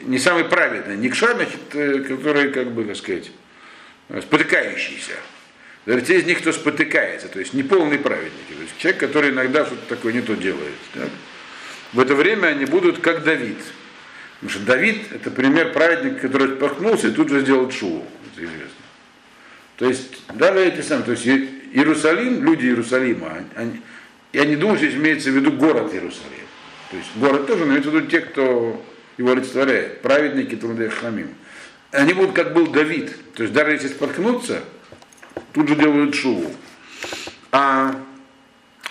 [0.03, 3.31] не самый праведный, не кша, значит, э, который, как бы, так сказать,
[4.09, 5.13] э, спотыкающийся.
[5.85, 9.31] Даже те из них, кто спотыкается, то есть не полный праведник, то есть человек, который
[9.31, 10.73] иногда что-то такое не то делает.
[10.93, 11.09] Так?
[11.91, 13.57] В это время они будут как Давид.
[14.43, 18.05] Потому что Давид это пример праведника, который споткнулся и тут же сделал шоу.
[18.33, 18.67] Это известно.
[19.77, 23.79] То есть, даже эти самые, то есть Иерусалим, люди Иерусалима, они,
[24.33, 26.45] я не думаю, здесь имеется в виду город Иерусалим.
[26.91, 28.85] То есть город тоже, но имеется в виду те, кто
[29.17, 31.29] его олицетворяет, праведники Талмудей Хамим.
[31.91, 34.61] Они будут как был Давид, то есть даже если споткнуться,
[35.53, 36.51] тут же делают шуву.
[37.53, 37.95] А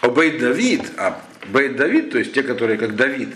[0.00, 3.34] Бейт Давид, а Бейт Давид, то есть те, которые как Давид,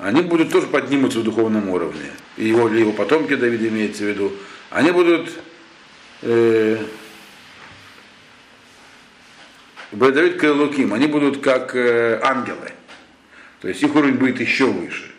[0.00, 2.10] они будут тоже подниматься в духовном уровне.
[2.36, 4.32] И его, его потомки Давида имеется в виду.
[4.70, 5.30] Они будут
[6.22, 6.78] э,
[9.92, 12.72] Давид Кайлуким, они будут как э, ангелы.
[13.60, 15.10] То есть их уровень будет еще выше.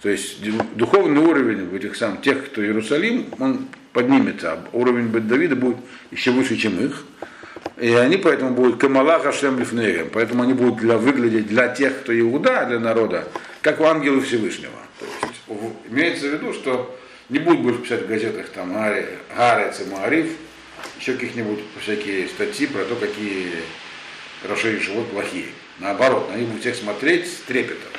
[0.00, 0.38] То есть
[0.76, 5.76] духовный уровень этих сам тех, кто Иерусалим, он поднимется, а уровень Давида будет
[6.10, 7.04] еще выше, чем их.
[7.78, 12.18] И они поэтому будут Камала Хашем Лифнеем, поэтому они будут для, выглядеть для тех, кто
[12.18, 13.28] Иуда, для народа,
[13.62, 14.76] как у ангелы Всевышнего.
[14.98, 16.98] То есть имеется в виду, что
[17.28, 20.32] не будут больше писать в газетах там Гарец и Маариф,
[20.98, 23.54] еще каких-нибудь всякие статьи про то, какие
[24.44, 25.48] Раши живут плохие.
[25.78, 27.92] Наоборот, на них будут всех смотреть с трепетом.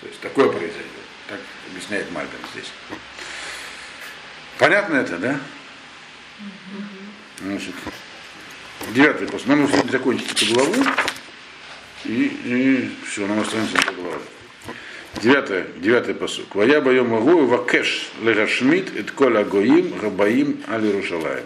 [0.00, 0.84] То есть такое произойдет.
[1.28, 1.38] Так
[1.70, 2.72] объясняет Мальбин здесь.
[4.58, 5.40] Понятно это, да?
[7.40, 7.74] Значит,
[8.94, 9.46] девятый пост.
[9.46, 10.74] Нам нужно закончить эту главу.
[12.04, 14.20] И, и все, нам останется до главы.
[15.22, 16.54] Девятый, девятый посук.
[16.54, 21.44] Вая боем магу вакеш легашмит эт коля гоим габаим али рушалаем.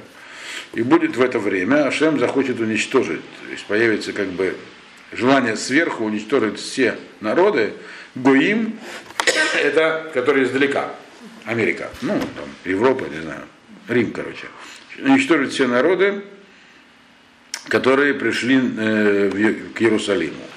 [0.74, 4.54] И будет в это время, Ашем захочет уничтожить, то есть появится как бы
[5.12, 7.72] желание сверху уничтожить все народы,
[8.14, 8.78] Гоим,
[9.62, 10.94] это которые издалека,
[11.44, 13.42] Америка, ну, там, Европа, не знаю,
[13.88, 14.48] Рим, короче.
[14.98, 16.22] Уничтожить все народы,
[17.68, 20.47] которые пришли э, в, к Иерусалиму.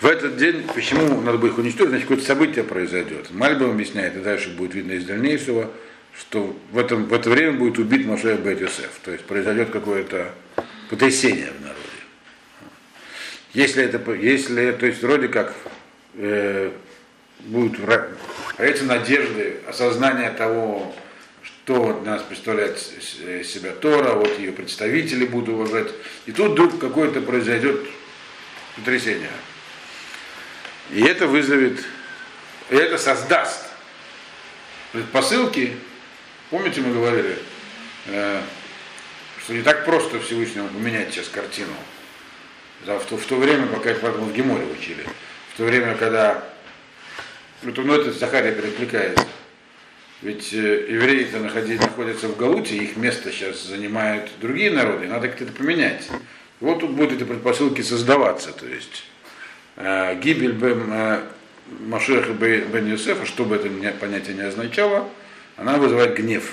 [0.00, 3.30] В этот день, почему надо будет их уничтожить, значит, какое-то событие произойдет.
[3.30, 5.70] Мальбам объясняет, и дальше будет видно из дальнейшего,
[6.18, 8.90] что в, этом, в это время будет убит Машея Бет Йосеф.
[9.04, 10.32] То есть произойдет какое-то
[10.90, 11.80] потрясение в народе.
[13.52, 15.54] Если это, если, то есть вроде как
[16.14, 16.72] э,
[17.40, 17.78] будут
[18.58, 20.94] эти надежды, осознание того,
[21.42, 25.88] что нас представляет себя Тора, вот ее представители будут уважать.
[26.26, 27.80] И тут вдруг какое-то произойдет
[28.76, 29.30] потрясение.
[30.90, 31.84] И это вызовет,
[32.70, 33.66] и это создаст
[34.92, 35.76] предпосылки.
[36.50, 37.38] Помните, мы говорили,
[38.06, 38.40] э,
[39.42, 41.72] что не так просто Всевышнему поменять сейчас картину.
[42.84, 45.06] В то, в то время, пока их поэтому в Геморе учили,
[45.54, 46.44] в то время, когда
[47.62, 49.26] ну, это Захария перекликается.
[50.20, 55.52] Ведь э, евреи-то находятся в Галуте, их место сейчас занимают другие народы, надо как-то это
[55.52, 56.08] поменять.
[56.60, 59.04] Вот тут будут эти предпосылки создаваться, то есть
[59.76, 61.22] гибель бен, э,
[61.80, 65.08] Машеха бен Юсефа, что бы это понятие не означало,
[65.56, 66.52] она вызывает гнев.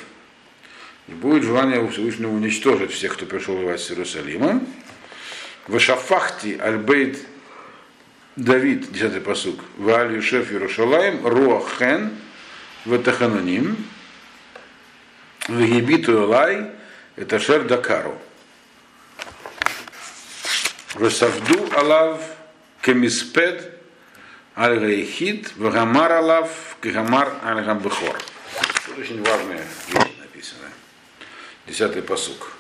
[1.08, 4.62] И будет желание у Всевышнего уничтожить всех, кто пришел власть с Иерусалима.
[5.68, 7.20] В Шафахти Альбейт
[8.36, 12.12] Давид, 10 посук, Вааль Юшеф Иерушалаем, Руахен,
[12.86, 13.78] Ветахануним,
[15.50, 16.72] Вегибиту Элай,
[17.18, 18.18] это Шер Дакару.
[20.96, 22.22] Весавду Алав
[22.82, 23.72] Кемиспед
[24.58, 28.20] Аль Гайхид, Вагамар Алав Кагамар Аль Гамбехор.
[28.86, 30.68] Тут очень важная вещь написана.
[31.68, 32.52] Десятый посук.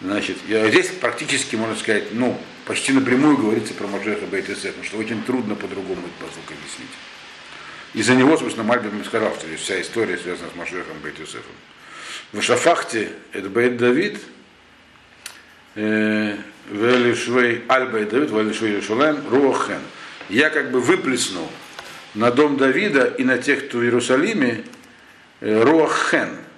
[0.00, 4.98] Значит, я, здесь практически, можно сказать, ну, почти напрямую говорится про Маджеха Бейтесеф, потому что
[4.98, 6.88] очень трудно по-другому этот посук объяснить.
[7.94, 11.52] Из-за него, собственно, Мальбим сказал, что вся история связана с Машехом Бейтесефом.
[12.32, 14.20] В Шафахте это Бейт Давид,
[15.74, 16.36] э,
[16.70, 19.80] Велишвей Аль Бейт Давид, Велишвей Иерушалаем, Руахен.
[20.28, 21.48] Я как бы выплеснул
[22.14, 24.64] на дом Давида и на тех, кто в Иерусалиме,
[25.40, 26.30] э, Руахен–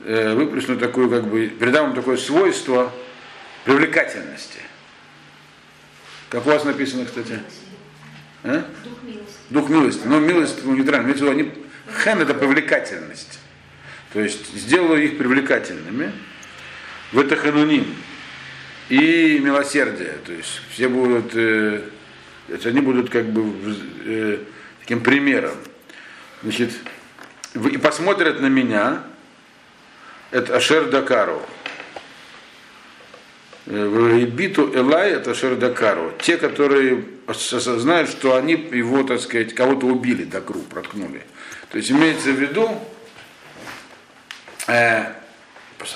[0.00, 2.92] Э, выплесну такую, как бы, придам ему такое свойство
[3.64, 4.60] привлекательности.
[6.28, 7.40] Как у вас написано, кстати?
[8.44, 8.64] А?
[8.84, 9.36] Дух милости.
[9.50, 10.06] Дух милости.
[10.06, 11.06] Но милость ну, нейтрально.
[11.06, 11.50] Имеется они...
[11.88, 13.38] Хэн это привлекательность.
[14.12, 16.12] То есть сделаю их привлекательными.
[17.12, 17.94] В это хануним.
[18.88, 20.14] И милосердие.
[20.24, 21.82] То есть все будут, э,
[22.64, 23.52] они будут как бы
[24.04, 24.38] э,
[24.80, 25.56] таким примером.
[26.42, 26.70] Значит,
[27.54, 29.02] и посмотрят на меня,
[30.30, 31.42] это Ашер Дакару.
[33.66, 36.12] Э, Биту Элай это Ашер Дакару.
[36.20, 41.22] Те, которые осознают, что они его, так сказать, кого-то убили, Дакру, проткнули.
[41.70, 42.70] То есть имеется в виду,
[44.68, 45.06] э,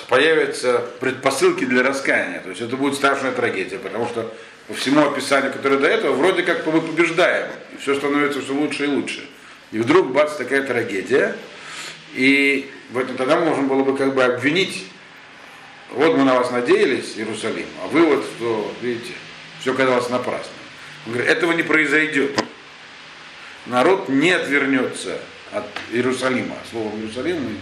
[0.07, 2.39] появятся предпосылки для раскаяния.
[2.41, 4.33] То есть это будет страшная трагедия, потому что
[4.67, 8.85] по всему описанию, которое до этого, вроде как мы побеждаем, и все становится все лучше
[8.85, 9.27] и лучше.
[9.71, 11.35] И вдруг, бац, такая трагедия,
[12.13, 14.85] и в этом тогда можно было бы как бы обвинить,
[15.91, 19.13] вот мы на вас надеялись, Иерусалим, а вы вот, что, видите,
[19.59, 20.51] все казалось напрасно.
[21.05, 22.31] Он говорит, этого не произойдет.
[23.65, 25.19] Народ не отвернется
[25.51, 26.55] от Иерусалима.
[26.69, 27.55] Словом Иерусалим мы,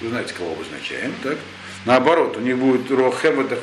[0.00, 1.38] вы знаете, кого обозначаем, так?
[1.86, 3.56] Наоборот, у них будет рохем, это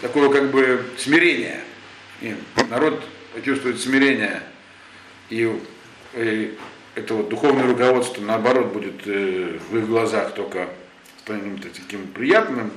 [0.00, 1.60] такое как бы смирение.
[2.20, 2.34] И
[2.70, 3.02] народ
[3.44, 4.42] чувствует смирение
[5.28, 5.60] и,
[6.14, 6.56] и
[6.94, 10.68] это вот духовное руководство, наоборот, будет э, в их глазах только
[11.26, 12.70] каким-то таким приятным,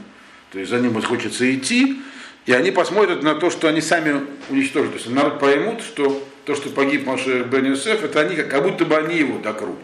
[0.51, 2.01] то есть за ним хочется идти,
[2.45, 4.91] и они посмотрят на то, что они сами уничтожат.
[4.91, 8.85] То есть народ поймут, что то, что погиб Маше Бен Юсеф, это они, как будто
[8.85, 9.77] бы они его докрут.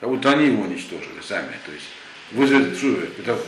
[0.00, 1.52] Как будто они его уничтожили сами.
[1.66, 1.86] То есть
[2.32, 3.08] вызовет шуве.
[3.18, 3.38] Это,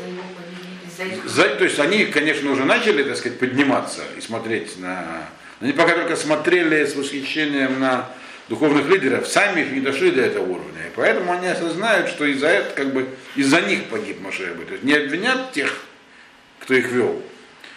[1.25, 5.29] за, то есть они, конечно, уже начали, так сказать, подниматься и смотреть на...
[5.61, 8.11] Они пока только смотрели с восхищением на
[8.49, 10.87] духовных лидеров сами их не дошли до этого уровня.
[10.87, 14.65] И поэтому они осознают, что из-за этого, как бы, из-за них погиб Машеба.
[14.65, 15.83] То есть не обвинят тех,
[16.61, 17.23] кто их вел.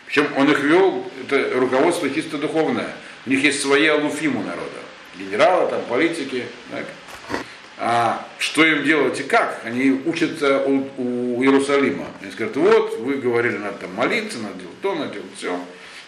[0.06, 2.89] Причем он их вел, это руководство чисто духовное.
[3.26, 4.80] У них есть свои алуфим у народа.
[5.18, 6.45] Генералы, там, политики.
[6.72, 6.86] Так?
[7.82, 9.61] А что им делать и как?
[9.63, 12.07] Они учатся у, у Иерусалима.
[12.21, 15.57] Они скажут, вот, вы говорили, надо там молиться, надо делать то, надо делать все.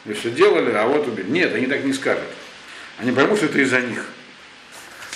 [0.03, 1.29] вы все делали, а вот убили.
[1.29, 2.27] Нет, они так не скажут.
[2.97, 4.05] Они поймут, что это из-за них.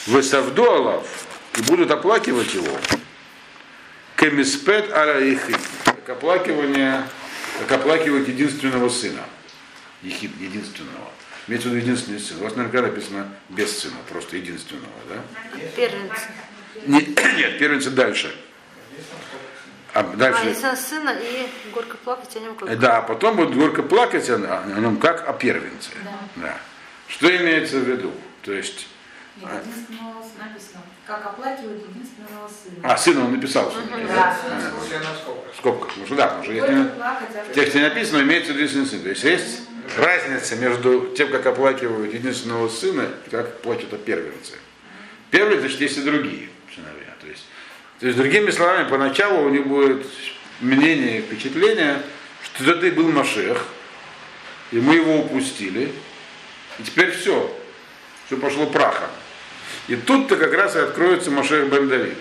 [0.07, 1.03] Вы савду Аллах
[1.57, 2.79] и будут оплакивать его.
[4.15, 5.37] Кемиспет аля.
[5.83, 7.03] Как оплакивание,
[7.59, 9.23] как оплакивать единственного сына.
[10.03, 11.11] Ехид, единственного.
[11.47, 12.37] Имеется в виду единственный сын.
[12.39, 15.59] У вас наверняка написано без сына, просто единственного, да?
[15.75, 16.11] Первенец.
[16.87, 17.05] Не-
[17.37, 18.35] нет, первенцы дальше.
[19.93, 20.47] А А, дальше.
[20.47, 24.35] если сына и горько плакать о нем как Да, а потом будет горько плакать о,
[24.35, 25.91] о нем как о первенце.
[26.35, 26.57] Да.
[27.07, 28.11] Что имеется в виду?
[28.41, 28.87] То есть,
[29.37, 32.77] единственного написано, как оплакивают единственного сына.
[32.83, 33.69] а, сына он написал.
[33.71, 34.05] что ли?
[34.07, 34.37] Да,
[34.79, 35.51] После насколько?
[35.53, 35.89] В скобках.
[35.89, 39.01] Потому что да, потому что если плакать, а в тексте написано, имеется единственный сын.
[39.01, 39.61] То есть есть
[39.97, 44.53] разница между тем, как оплакивают единственного сына, и как плачут о первенце.
[45.31, 47.13] Первый, значит, есть и другие сыновья.
[47.21, 47.45] То есть,
[47.99, 50.05] то есть, другими словами, поначалу у них будет
[50.61, 52.01] мнение, впечатление,
[52.43, 53.65] что это и был Машех,
[54.71, 55.91] и мы его упустили,
[56.79, 57.53] и теперь все,
[58.27, 59.09] все пошло прахом.
[59.87, 62.17] И тут-то как раз и откроется Машех бен Давид.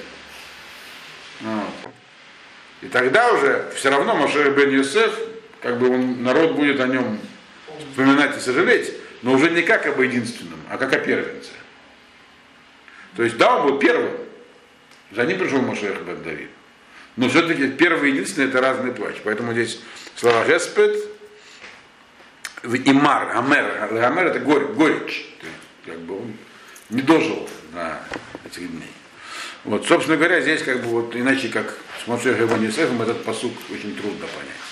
[1.41, 1.93] Вот.
[2.83, 5.19] И тогда уже все равно Машех бен Юсеф,
[5.63, 7.19] как бы он, народ будет о нем
[7.91, 8.93] вспоминать и сожалеть,
[9.23, 11.53] но уже не как об единственном, а как о первенце.
[13.17, 14.13] То есть да, он был первым,
[15.13, 16.51] за ним пришел Машех бен Давид.
[17.17, 19.17] Но все-таки первый и единственный это разный плач.
[19.23, 19.81] Поэтому здесь
[20.17, 20.97] слова Геспет,
[22.65, 25.27] Имар, Амер, Амер это горечь.
[25.41, 25.55] Есть,
[25.87, 26.35] Как бы он
[26.91, 28.01] не дожил на
[28.45, 28.91] этих дней.
[29.65, 33.53] Вот, собственно говоря, здесь как бы вот иначе как с Машехом и Бенисефом этот посук
[33.71, 34.65] очень трудно понять.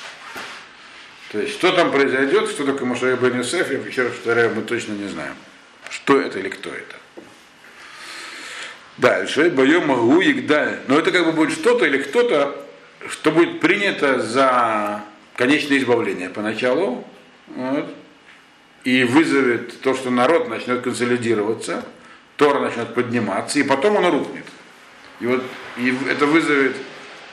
[1.31, 4.63] То есть, что там произойдет, что такое Машех бен Йосеф, я еще раз повторяю, мы
[4.63, 5.35] точно не знаем.
[5.89, 6.97] Что это или кто это.
[8.99, 10.81] Дальше, боем могу Игдаль.
[10.89, 12.63] Но это как бы будет что-то или кто-то,
[13.09, 15.03] что будет принято за
[15.37, 17.07] конечное избавление поначалу.
[17.47, 17.95] Вот,
[18.85, 21.85] и вызовет то, что народ начнет консолидироваться,
[22.37, 24.45] Тора начнет подниматься, и потом он рухнет.
[25.21, 25.43] И вот
[25.77, 26.77] и это вызовет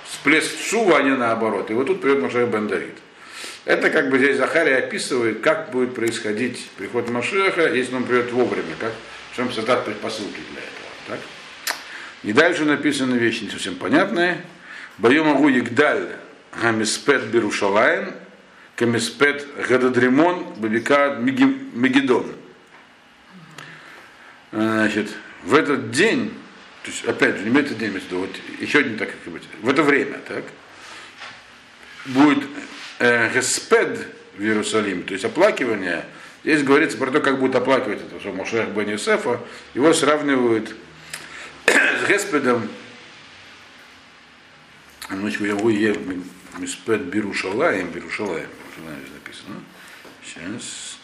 [0.06, 1.70] всплеск шува, а не наоборот.
[1.72, 2.70] И вот тут придет Машех бен.
[3.66, 8.76] Это как бы здесь Захария описывает, как будет происходить приход Машеха, если он придет вовремя,
[8.80, 8.93] как,
[9.32, 10.89] в чем создать предпосылки для этого.
[11.08, 11.20] Так?
[12.24, 14.41] И дальше написаны вещи не совсем понятные.
[14.97, 16.08] Бою могу Егдаль
[16.62, 18.14] Гамиспет Берушалайн,
[18.76, 22.26] Камиспет Гададримон, Бабика Мегидон.
[24.52, 25.10] Значит,
[25.43, 26.34] в этот день,
[26.84, 29.39] то есть, опять же, не в этот день, виду, вот еще один так, как бы,
[29.62, 30.43] в это время, так,
[32.06, 32.43] будет
[33.00, 36.06] э, в Иерусалим, то есть оплакивание,
[36.43, 39.39] здесь говорится про то, как будет оплакивать это, что Мошех бен Юсефа,
[39.74, 40.76] его сравнивают
[41.66, 42.68] с Геспедом,
[45.10, 45.95] Ночью я е
[46.60, 48.50] Миспед Бирушалаем, Бирушалаем,
[49.14, 49.56] написано.
[50.24, 51.00] Сейчас.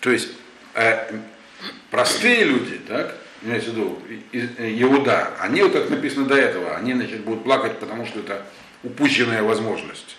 [0.00, 0.32] То есть
[0.74, 1.18] э,
[1.90, 3.98] простые люди, так, имеется в виду,
[4.32, 8.44] э, Иуда, они вот как написано до этого, они значит, будут плакать, потому что это
[8.82, 10.16] упущенная возможность.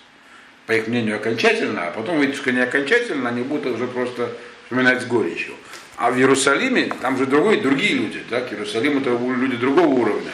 [0.68, 4.32] По их мнению, окончательно, а потом, видите, что не окончательно, они будут уже просто
[4.64, 5.54] вспоминать с горечью.
[5.98, 10.32] А в Иерусалиме, там же другой, другие люди, так, Иерусалим это люди другого уровня.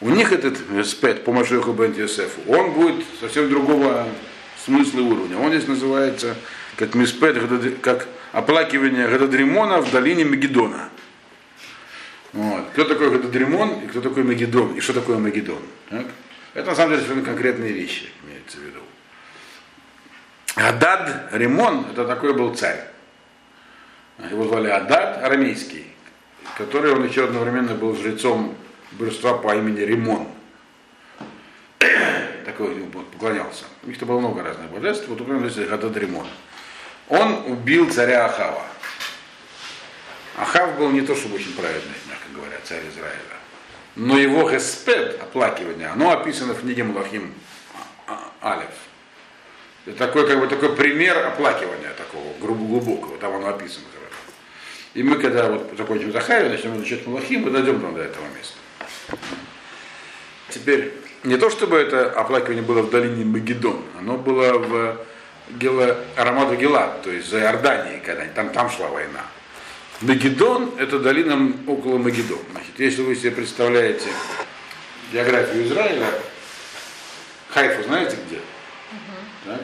[0.00, 4.06] У них этот спет по Машеху бен Йосефу, он будет совсем другого
[4.64, 5.38] смысла и уровня.
[5.38, 6.36] Он здесь называется
[6.78, 7.36] как миспет,
[7.82, 10.88] как оплакивание Гададримона в долине Мегидона.
[12.32, 12.68] Вот.
[12.72, 15.60] Кто такой Гададримон и кто такой Мегидон, и что такое Мегидон.
[15.90, 16.06] так?
[16.54, 18.78] Это на самом деле совершенно конкретные вещи, имеется в виду.
[20.54, 22.84] Адад Римон, это такой был царь.
[24.30, 25.86] Его звали Адад, арамейский,
[26.56, 28.54] который он еще одновременно был жрецом
[28.92, 30.28] божества по имени Римон.
[32.44, 33.64] Такой ему поклонялся.
[33.84, 36.26] У них-то было много разных божеств, вот например, Адад Римон.
[37.08, 38.62] Он убил царя Ахава.
[40.36, 43.18] Ахав был не то чтобы очень праведный, мягко говоря, царь Израиля.
[43.96, 47.34] Но его геспед, оплакивание, оно описано в книге Мулахим
[48.06, 48.70] А- А- Алев.
[49.86, 53.86] Это такой, как бы, такой пример оплакивания такого глубокого, там оно описано.
[53.92, 54.14] хорошо.
[54.94, 58.54] И мы, когда вот закончим Захарию, начнем изучать Мулахим, мы дойдем там до этого места.
[60.50, 60.92] Теперь,
[61.24, 64.98] не то чтобы это оплакивание было в долине Магеддон, оно было в
[65.50, 69.24] Гела, Арамаду Гелад, то есть за Иорданией, когда там, там шла война.
[70.00, 72.38] Магеддон– это долина около Магеддон.
[72.52, 74.08] Значит, если вы себе представляете
[75.12, 76.06] географию Израиля,
[77.50, 78.40] Хайфу знаете где?
[79.44, 79.60] Так?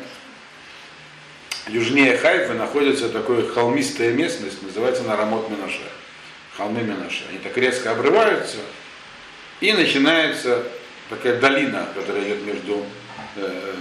[1.69, 5.83] Южнее Хайфы находится такая холмистая местность, называется Нарамот Минаше.
[6.57, 7.25] Холмы Минаше.
[7.29, 8.59] Они так резко обрываются,
[9.61, 10.63] и начинается
[11.09, 12.85] такая долина, которая идет между
[13.37, 13.75] э,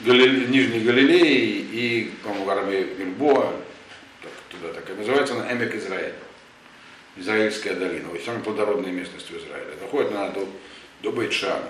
[0.00, 3.52] Галиле- Нижней Галилеи и, по-моему, армии Гильбоа,
[4.22, 6.14] так, туда так и называется она Эмек Израиль.
[7.16, 9.74] Израильская долина, очень самая плодородная местность в Израиле.
[9.80, 10.48] Доходит она до,
[11.02, 11.62] до Бейтшана.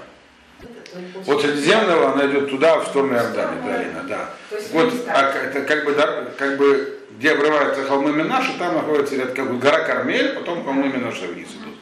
[1.26, 4.30] От Средиземного она идет туда, в сторону Иордании, долина, да.
[4.72, 9.32] Вот, а, это как бы, дар- как бы, где обрываются холмы Минаши, там находится ряд,
[9.34, 11.74] как бы гора Кармель, потом холмы Минаши вниз идут.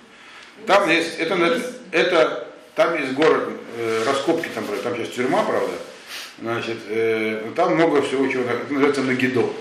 [0.66, 5.72] Там есть, это, это, это- там есть город, э, раскопки там, там сейчас тюрьма, правда,
[6.40, 9.52] значит, э, но там много всего, чего, это называется Магеддон.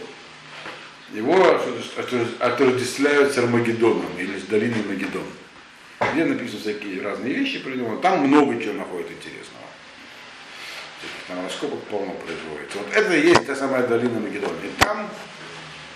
[1.14, 5.26] Его отожде- отождествляют с Армагеддоном или с долиной Магеддон.
[6.14, 8.02] Где написаны всякие разные вещи придуманы.
[8.02, 9.66] Там много чего находит интересного.
[11.28, 12.78] Там раскопок полно производится.
[12.78, 14.54] Вот это и есть та самая долина Магеддона.
[14.64, 15.10] И там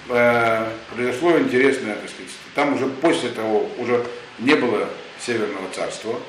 [0.10, 4.06] э, произошло интересное, так сказать, там уже после того уже
[4.40, 6.20] не было Северного царства,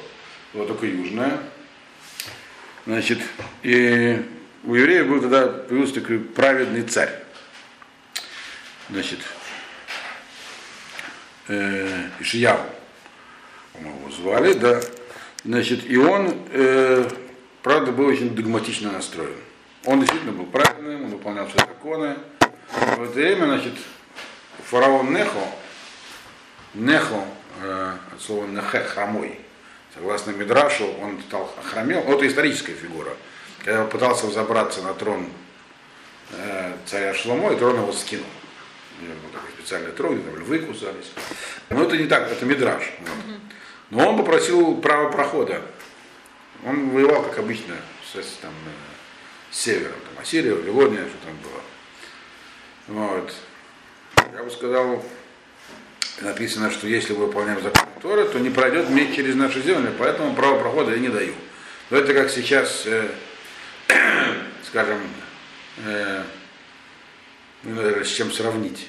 [0.53, 1.41] было только Южное.
[2.87, 3.19] Значит,
[3.63, 4.23] и
[4.67, 7.23] у евреев был тогда появился такой праведный царь.
[8.91, 9.21] Значит,
[11.49, 12.61] э, Ишияу,
[13.73, 14.81] по-моему, его звали, да.
[15.45, 17.09] Значит, и он, э,
[17.63, 19.37] правда, был очень догматично настроен.
[19.85, 22.17] Он действительно был праведным, он выполнял все законы.
[22.97, 23.75] В это время, значит,
[24.65, 25.47] фараон Нехо,
[26.75, 27.25] Нехо,
[27.63, 29.39] э, от слова Нехе, хромой,
[29.95, 33.13] согласно Мидрашу, он стал хромел, ну, это историческая фигура.
[33.67, 35.29] Когда он пытался взобраться на трон
[36.31, 38.25] э, царя Шломо, и трон его скинул.
[39.01, 41.11] У него был такой специальный трон, там львы кусались.
[41.69, 42.93] Но это не так, это Мидраш.
[43.01, 43.41] Вот.
[43.91, 45.63] Но он попросил право прохода.
[46.65, 53.03] Он воевал, как обычно, с, там, э, с севером, там, Ассирия, Вавилония, что там было.
[53.03, 53.35] Вот.
[54.33, 55.05] Я бы сказал,
[56.21, 60.37] написано, что если мы выполняем закон Торы, то не пройдет меч через наши земли, поэтому
[60.37, 61.35] право прохода я не даю.
[61.91, 63.09] Но это как сейчас, э,
[64.77, 65.01] скажем,
[65.87, 66.23] э,
[67.63, 68.89] ну, наверное, с чем сравнить.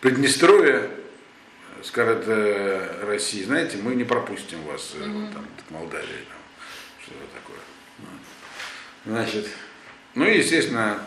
[0.00, 0.90] Приднестровье,
[1.84, 7.24] скажет э, России, знаете, мы не пропустим вас э, вот там, к Молдавии, там, что-то
[7.36, 7.60] такое.
[7.98, 9.12] Вот.
[9.12, 9.46] Значит,
[10.16, 11.00] ну и, естественно,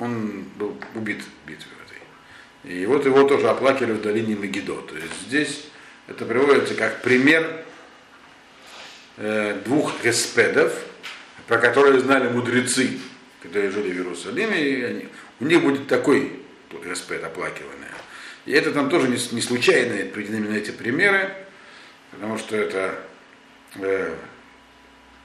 [0.00, 2.72] он был убит в битве этой.
[2.76, 4.80] И вот его тоже оплакивали в долине Мегидо.
[4.80, 5.66] То есть здесь
[6.08, 7.64] это приводится как пример
[9.18, 10.76] э, двух респедов,
[11.46, 12.98] про которые знали мудрецы,
[13.42, 15.08] которые жили в Иерусалиме, и они,
[15.40, 16.40] у них будет такой
[16.84, 17.84] респед оплакиванный.
[18.46, 21.34] И это там тоже не, не случайно приведены именно эти примеры,
[22.10, 22.98] потому что это
[23.76, 24.14] э,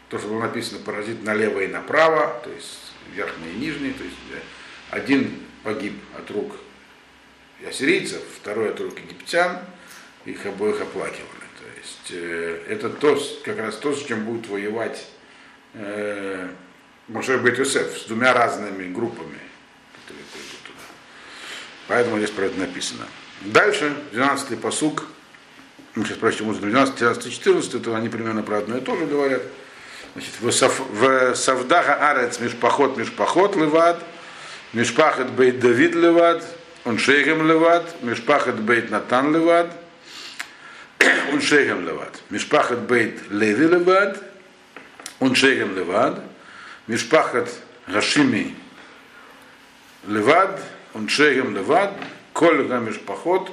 [0.10, 4.16] то, что было написано, поразит налево и направо, то есть верхний и нижний, то есть
[4.34, 4.40] э,
[4.92, 6.56] один погиб от рук
[7.68, 9.60] ассирийцев, второй от рук египтян,
[10.26, 11.26] их обоих оплакивали.
[11.60, 15.08] То есть э, это то, как раз то, с чем будет воевать
[15.74, 16.50] э,
[17.08, 19.40] Моше Бет Йосеф, с двумя разными группами,
[19.94, 20.84] которые придут туда.
[21.88, 23.06] Поэтому здесь про это написано.
[23.42, 25.06] Дальше, 12-й посук,
[25.96, 29.06] мы сейчас прочтем музыку, 12, 13, 14, это они примерно про одно и то же
[29.06, 29.42] говорят.
[30.14, 34.04] Значит, в, Сав, в Савдаха Арец Мишпахот Мишпахот Левад,
[34.74, 36.44] Мишпахет Бейт Давид Левад,
[36.86, 39.72] он Шейхем Левад, Мишпахет Бейт Натан Левад,
[41.34, 44.22] он Шейхем Левад, Мишпахет Бейт Леви Левад,
[45.20, 46.24] он Шейхем Левад,
[46.88, 47.50] Мишпахет
[47.88, 48.56] Гашими
[50.08, 50.62] Левад,
[50.94, 51.94] он Шейхем Левад,
[52.34, 53.52] Коль Мишпахот,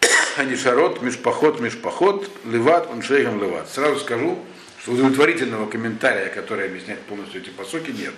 [0.36, 3.68] Анишарот, Мишпахот, Мишпахот, Леват, он шейхом Леват.
[3.68, 4.38] Сразу скажу,
[4.82, 8.14] что удовлетворительного комментария, который объясняет полностью эти посоки, нет.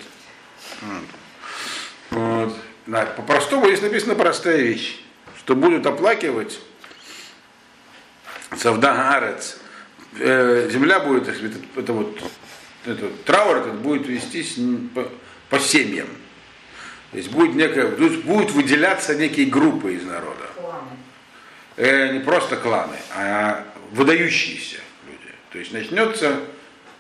[2.11, 2.57] Вот.
[2.87, 5.01] Да, по-простому здесь написана простая вещь,
[5.39, 6.61] что будут оплакивать
[8.57, 9.59] Савда Арец.
[10.18, 12.18] Э, земля будет, это вот
[12.87, 14.57] этот траур этот будет вестись
[14.95, 15.09] по,
[15.49, 16.09] по семьям.
[17.12, 20.89] То есть будет некая, то есть будут выделяться некие группы из народа Кланы.
[21.76, 25.35] э, не просто кланы, а выдающиеся люди.
[25.51, 26.41] То есть начнется,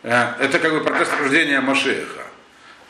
[0.02, 2.26] э, это как бы процесс рождения Машеха.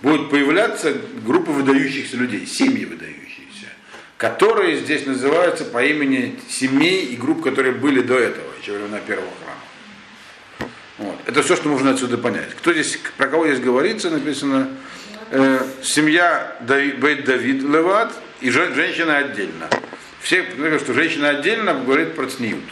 [0.01, 0.93] Будут появляться
[1.25, 3.69] группы выдающихся людей, семьи выдающиеся,
[4.17, 9.31] которые здесь называются по имени семей и групп, которые были до этого, еще времена первого
[9.45, 9.52] храма.
[11.03, 11.17] Вот.
[11.27, 12.51] Это все, что нужно отсюда понять.
[12.55, 14.69] Кто здесь, про кого здесь говорится, написано,
[15.33, 19.69] э, семья Давид, Бейт Давид Леват и жен- женщина отдельно.
[20.21, 22.63] Все говорят, что женщина отдельно говорит про цниют.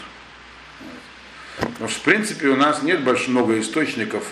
[1.59, 4.23] Потому что, в принципе, у нас нет больше много источников,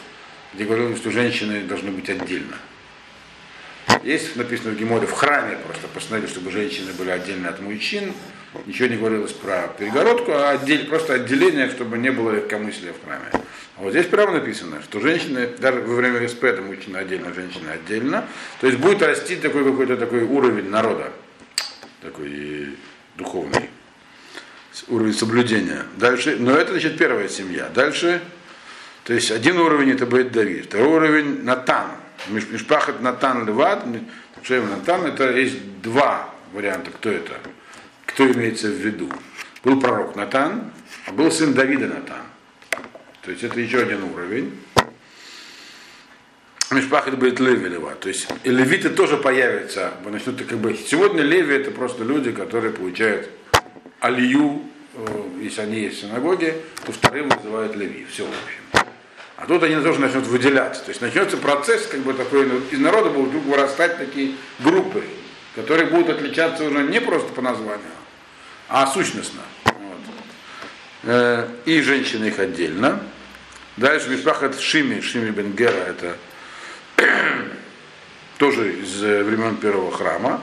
[0.54, 2.54] где говорилось, что женщины должны быть отдельно.
[4.04, 8.12] Есть написано в Геморе, в храме просто постановили, чтобы женщины были отдельно от мужчин,
[8.66, 13.30] ничего не говорилось про перегородку, а отдель, просто отделение, чтобы не было легкомыслия в храме.
[13.78, 18.26] А вот здесь прямо написано, что женщины, даже во время респета мужчина отдельно, женщина отдельно,
[18.60, 21.12] то есть будет расти такой какой-то такой уровень народа,
[22.02, 22.76] такой
[23.14, 23.70] духовный,
[24.88, 25.84] уровень соблюдения.
[25.96, 27.68] Дальше, но это значит первая семья.
[27.68, 28.20] Дальше,
[29.04, 31.92] то есть один уровень это будет Давид, второй уровень Натан.
[32.26, 33.84] Мишпахат Натан Левад,
[34.42, 37.34] Шем Натан, это есть два варианта, кто это,
[38.06, 39.08] кто имеется в виду.
[39.62, 40.72] Был пророк Натан,
[41.06, 42.22] а был сын Давида Натан.
[43.28, 44.58] То есть это еще один уровень.
[46.70, 47.94] Мишпахат будет Леви Лева.
[47.94, 49.92] То есть и левиты тоже появятся.
[50.02, 53.28] Начнут, как бы, сегодня Леви это просто люди, которые получают
[54.00, 54.62] алию,
[54.94, 55.06] э,
[55.42, 56.56] если они есть в синагоге,
[56.86, 58.06] то вторым называют Леви.
[58.10, 58.86] Все, в общем.
[59.36, 60.82] А тут они тоже начнут выделяться.
[60.82, 65.04] То есть начнется процесс, как бы такой, ну, из народа будут вдруг вырастать такие группы,
[65.54, 67.92] которые будут отличаться уже не просто по названию,
[68.70, 69.42] а сущностно.
[69.66, 69.98] Вот.
[71.02, 73.02] Э, и женщины их отдельно.
[73.78, 76.16] Дальше Мишпахат Шими, Шими Бенгера, это
[78.38, 80.42] тоже из времен первого храма.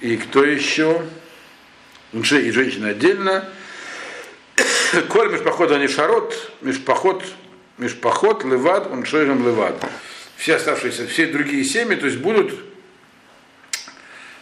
[0.00, 1.04] И кто еще?
[2.14, 3.46] И женщины отдельно.
[5.10, 7.24] Коль Мишпахот Анишарот, Мишпахот,
[7.76, 9.84] Мишпахот, Левад, он Шойрем Левад.
[10.38, 12.54] Все оставшиеся, все другие семьи, то есть будут,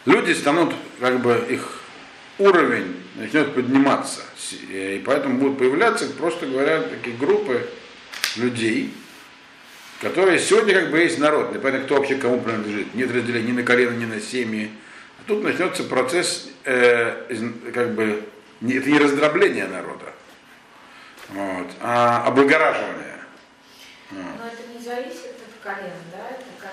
[0.07, 1.80] люди станут, как бы их
[2.41, 4.23] уровень начнет подниматься.
[4.69, 7.69] И поэтому будут появляться, просто говоря, такие группы
[8.37, 8.93] людей,
[10.01, 12.95] которые сегодня как бы есть народ, непонятно, кто вообще кому принадлежит.
[12.95, 14.71] Нет разделения ни на колено, ни на семьи.
[15.19, 17.27] А тут начнется процесс, э,
[17.75, 18.25] как бы,
[18.63, 20.13] это не раздробление народа,
[21.29, 23.19] вот, а облагораживание.
[24.11, 26.31] Но это не зависит от колена, да?
[26.31, 26.73] Это как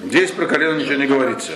[0.00, 0.08] бы...
[0.08, 1.52] Здесь про колено ничего не говорится.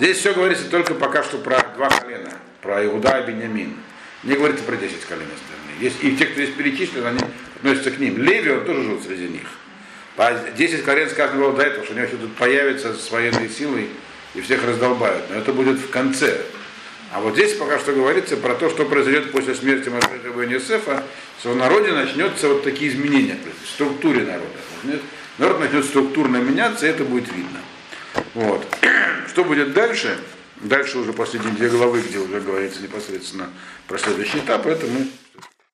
[0.00, 2.32] Здесь все говорится только пока что про два колена,
[2.62, 3.74] про Иуда и Бениамин.
[4.22, 5.80] Не говорится про 10 колен остальных.
[5.80, 7.20] Есть, и те, кто здесь перечислен, они
[7.56, 8.18] относятся к ним.
[8.18, 9.46] Леви, он тоже жил среди них.
[10.16, 13.88] По 10 колен сказано было до этого, что они все тут появятся с военной силой
[14.34, 15.24] и всех раздолбают.
[15.30, 16.38] Но это будет в конце.
[17.12, 21.50] А вот здесь пока что говорится про то, что произойдет после смерти Машеха бен что
[21.50, 25.00] в народе начнется вот такие изменения в структуре народа.
[25.38, 27.58] Народ начнет структурно меняться, и это будет видно.
[28.34, 28.66] Вот.
[29.28, 30.18] Что будет дальше?
[30.60, 33.48] Дальше уже последние две главы, где уже говорится непосредственно
[33.88, 35.08] про следующий этап, это мы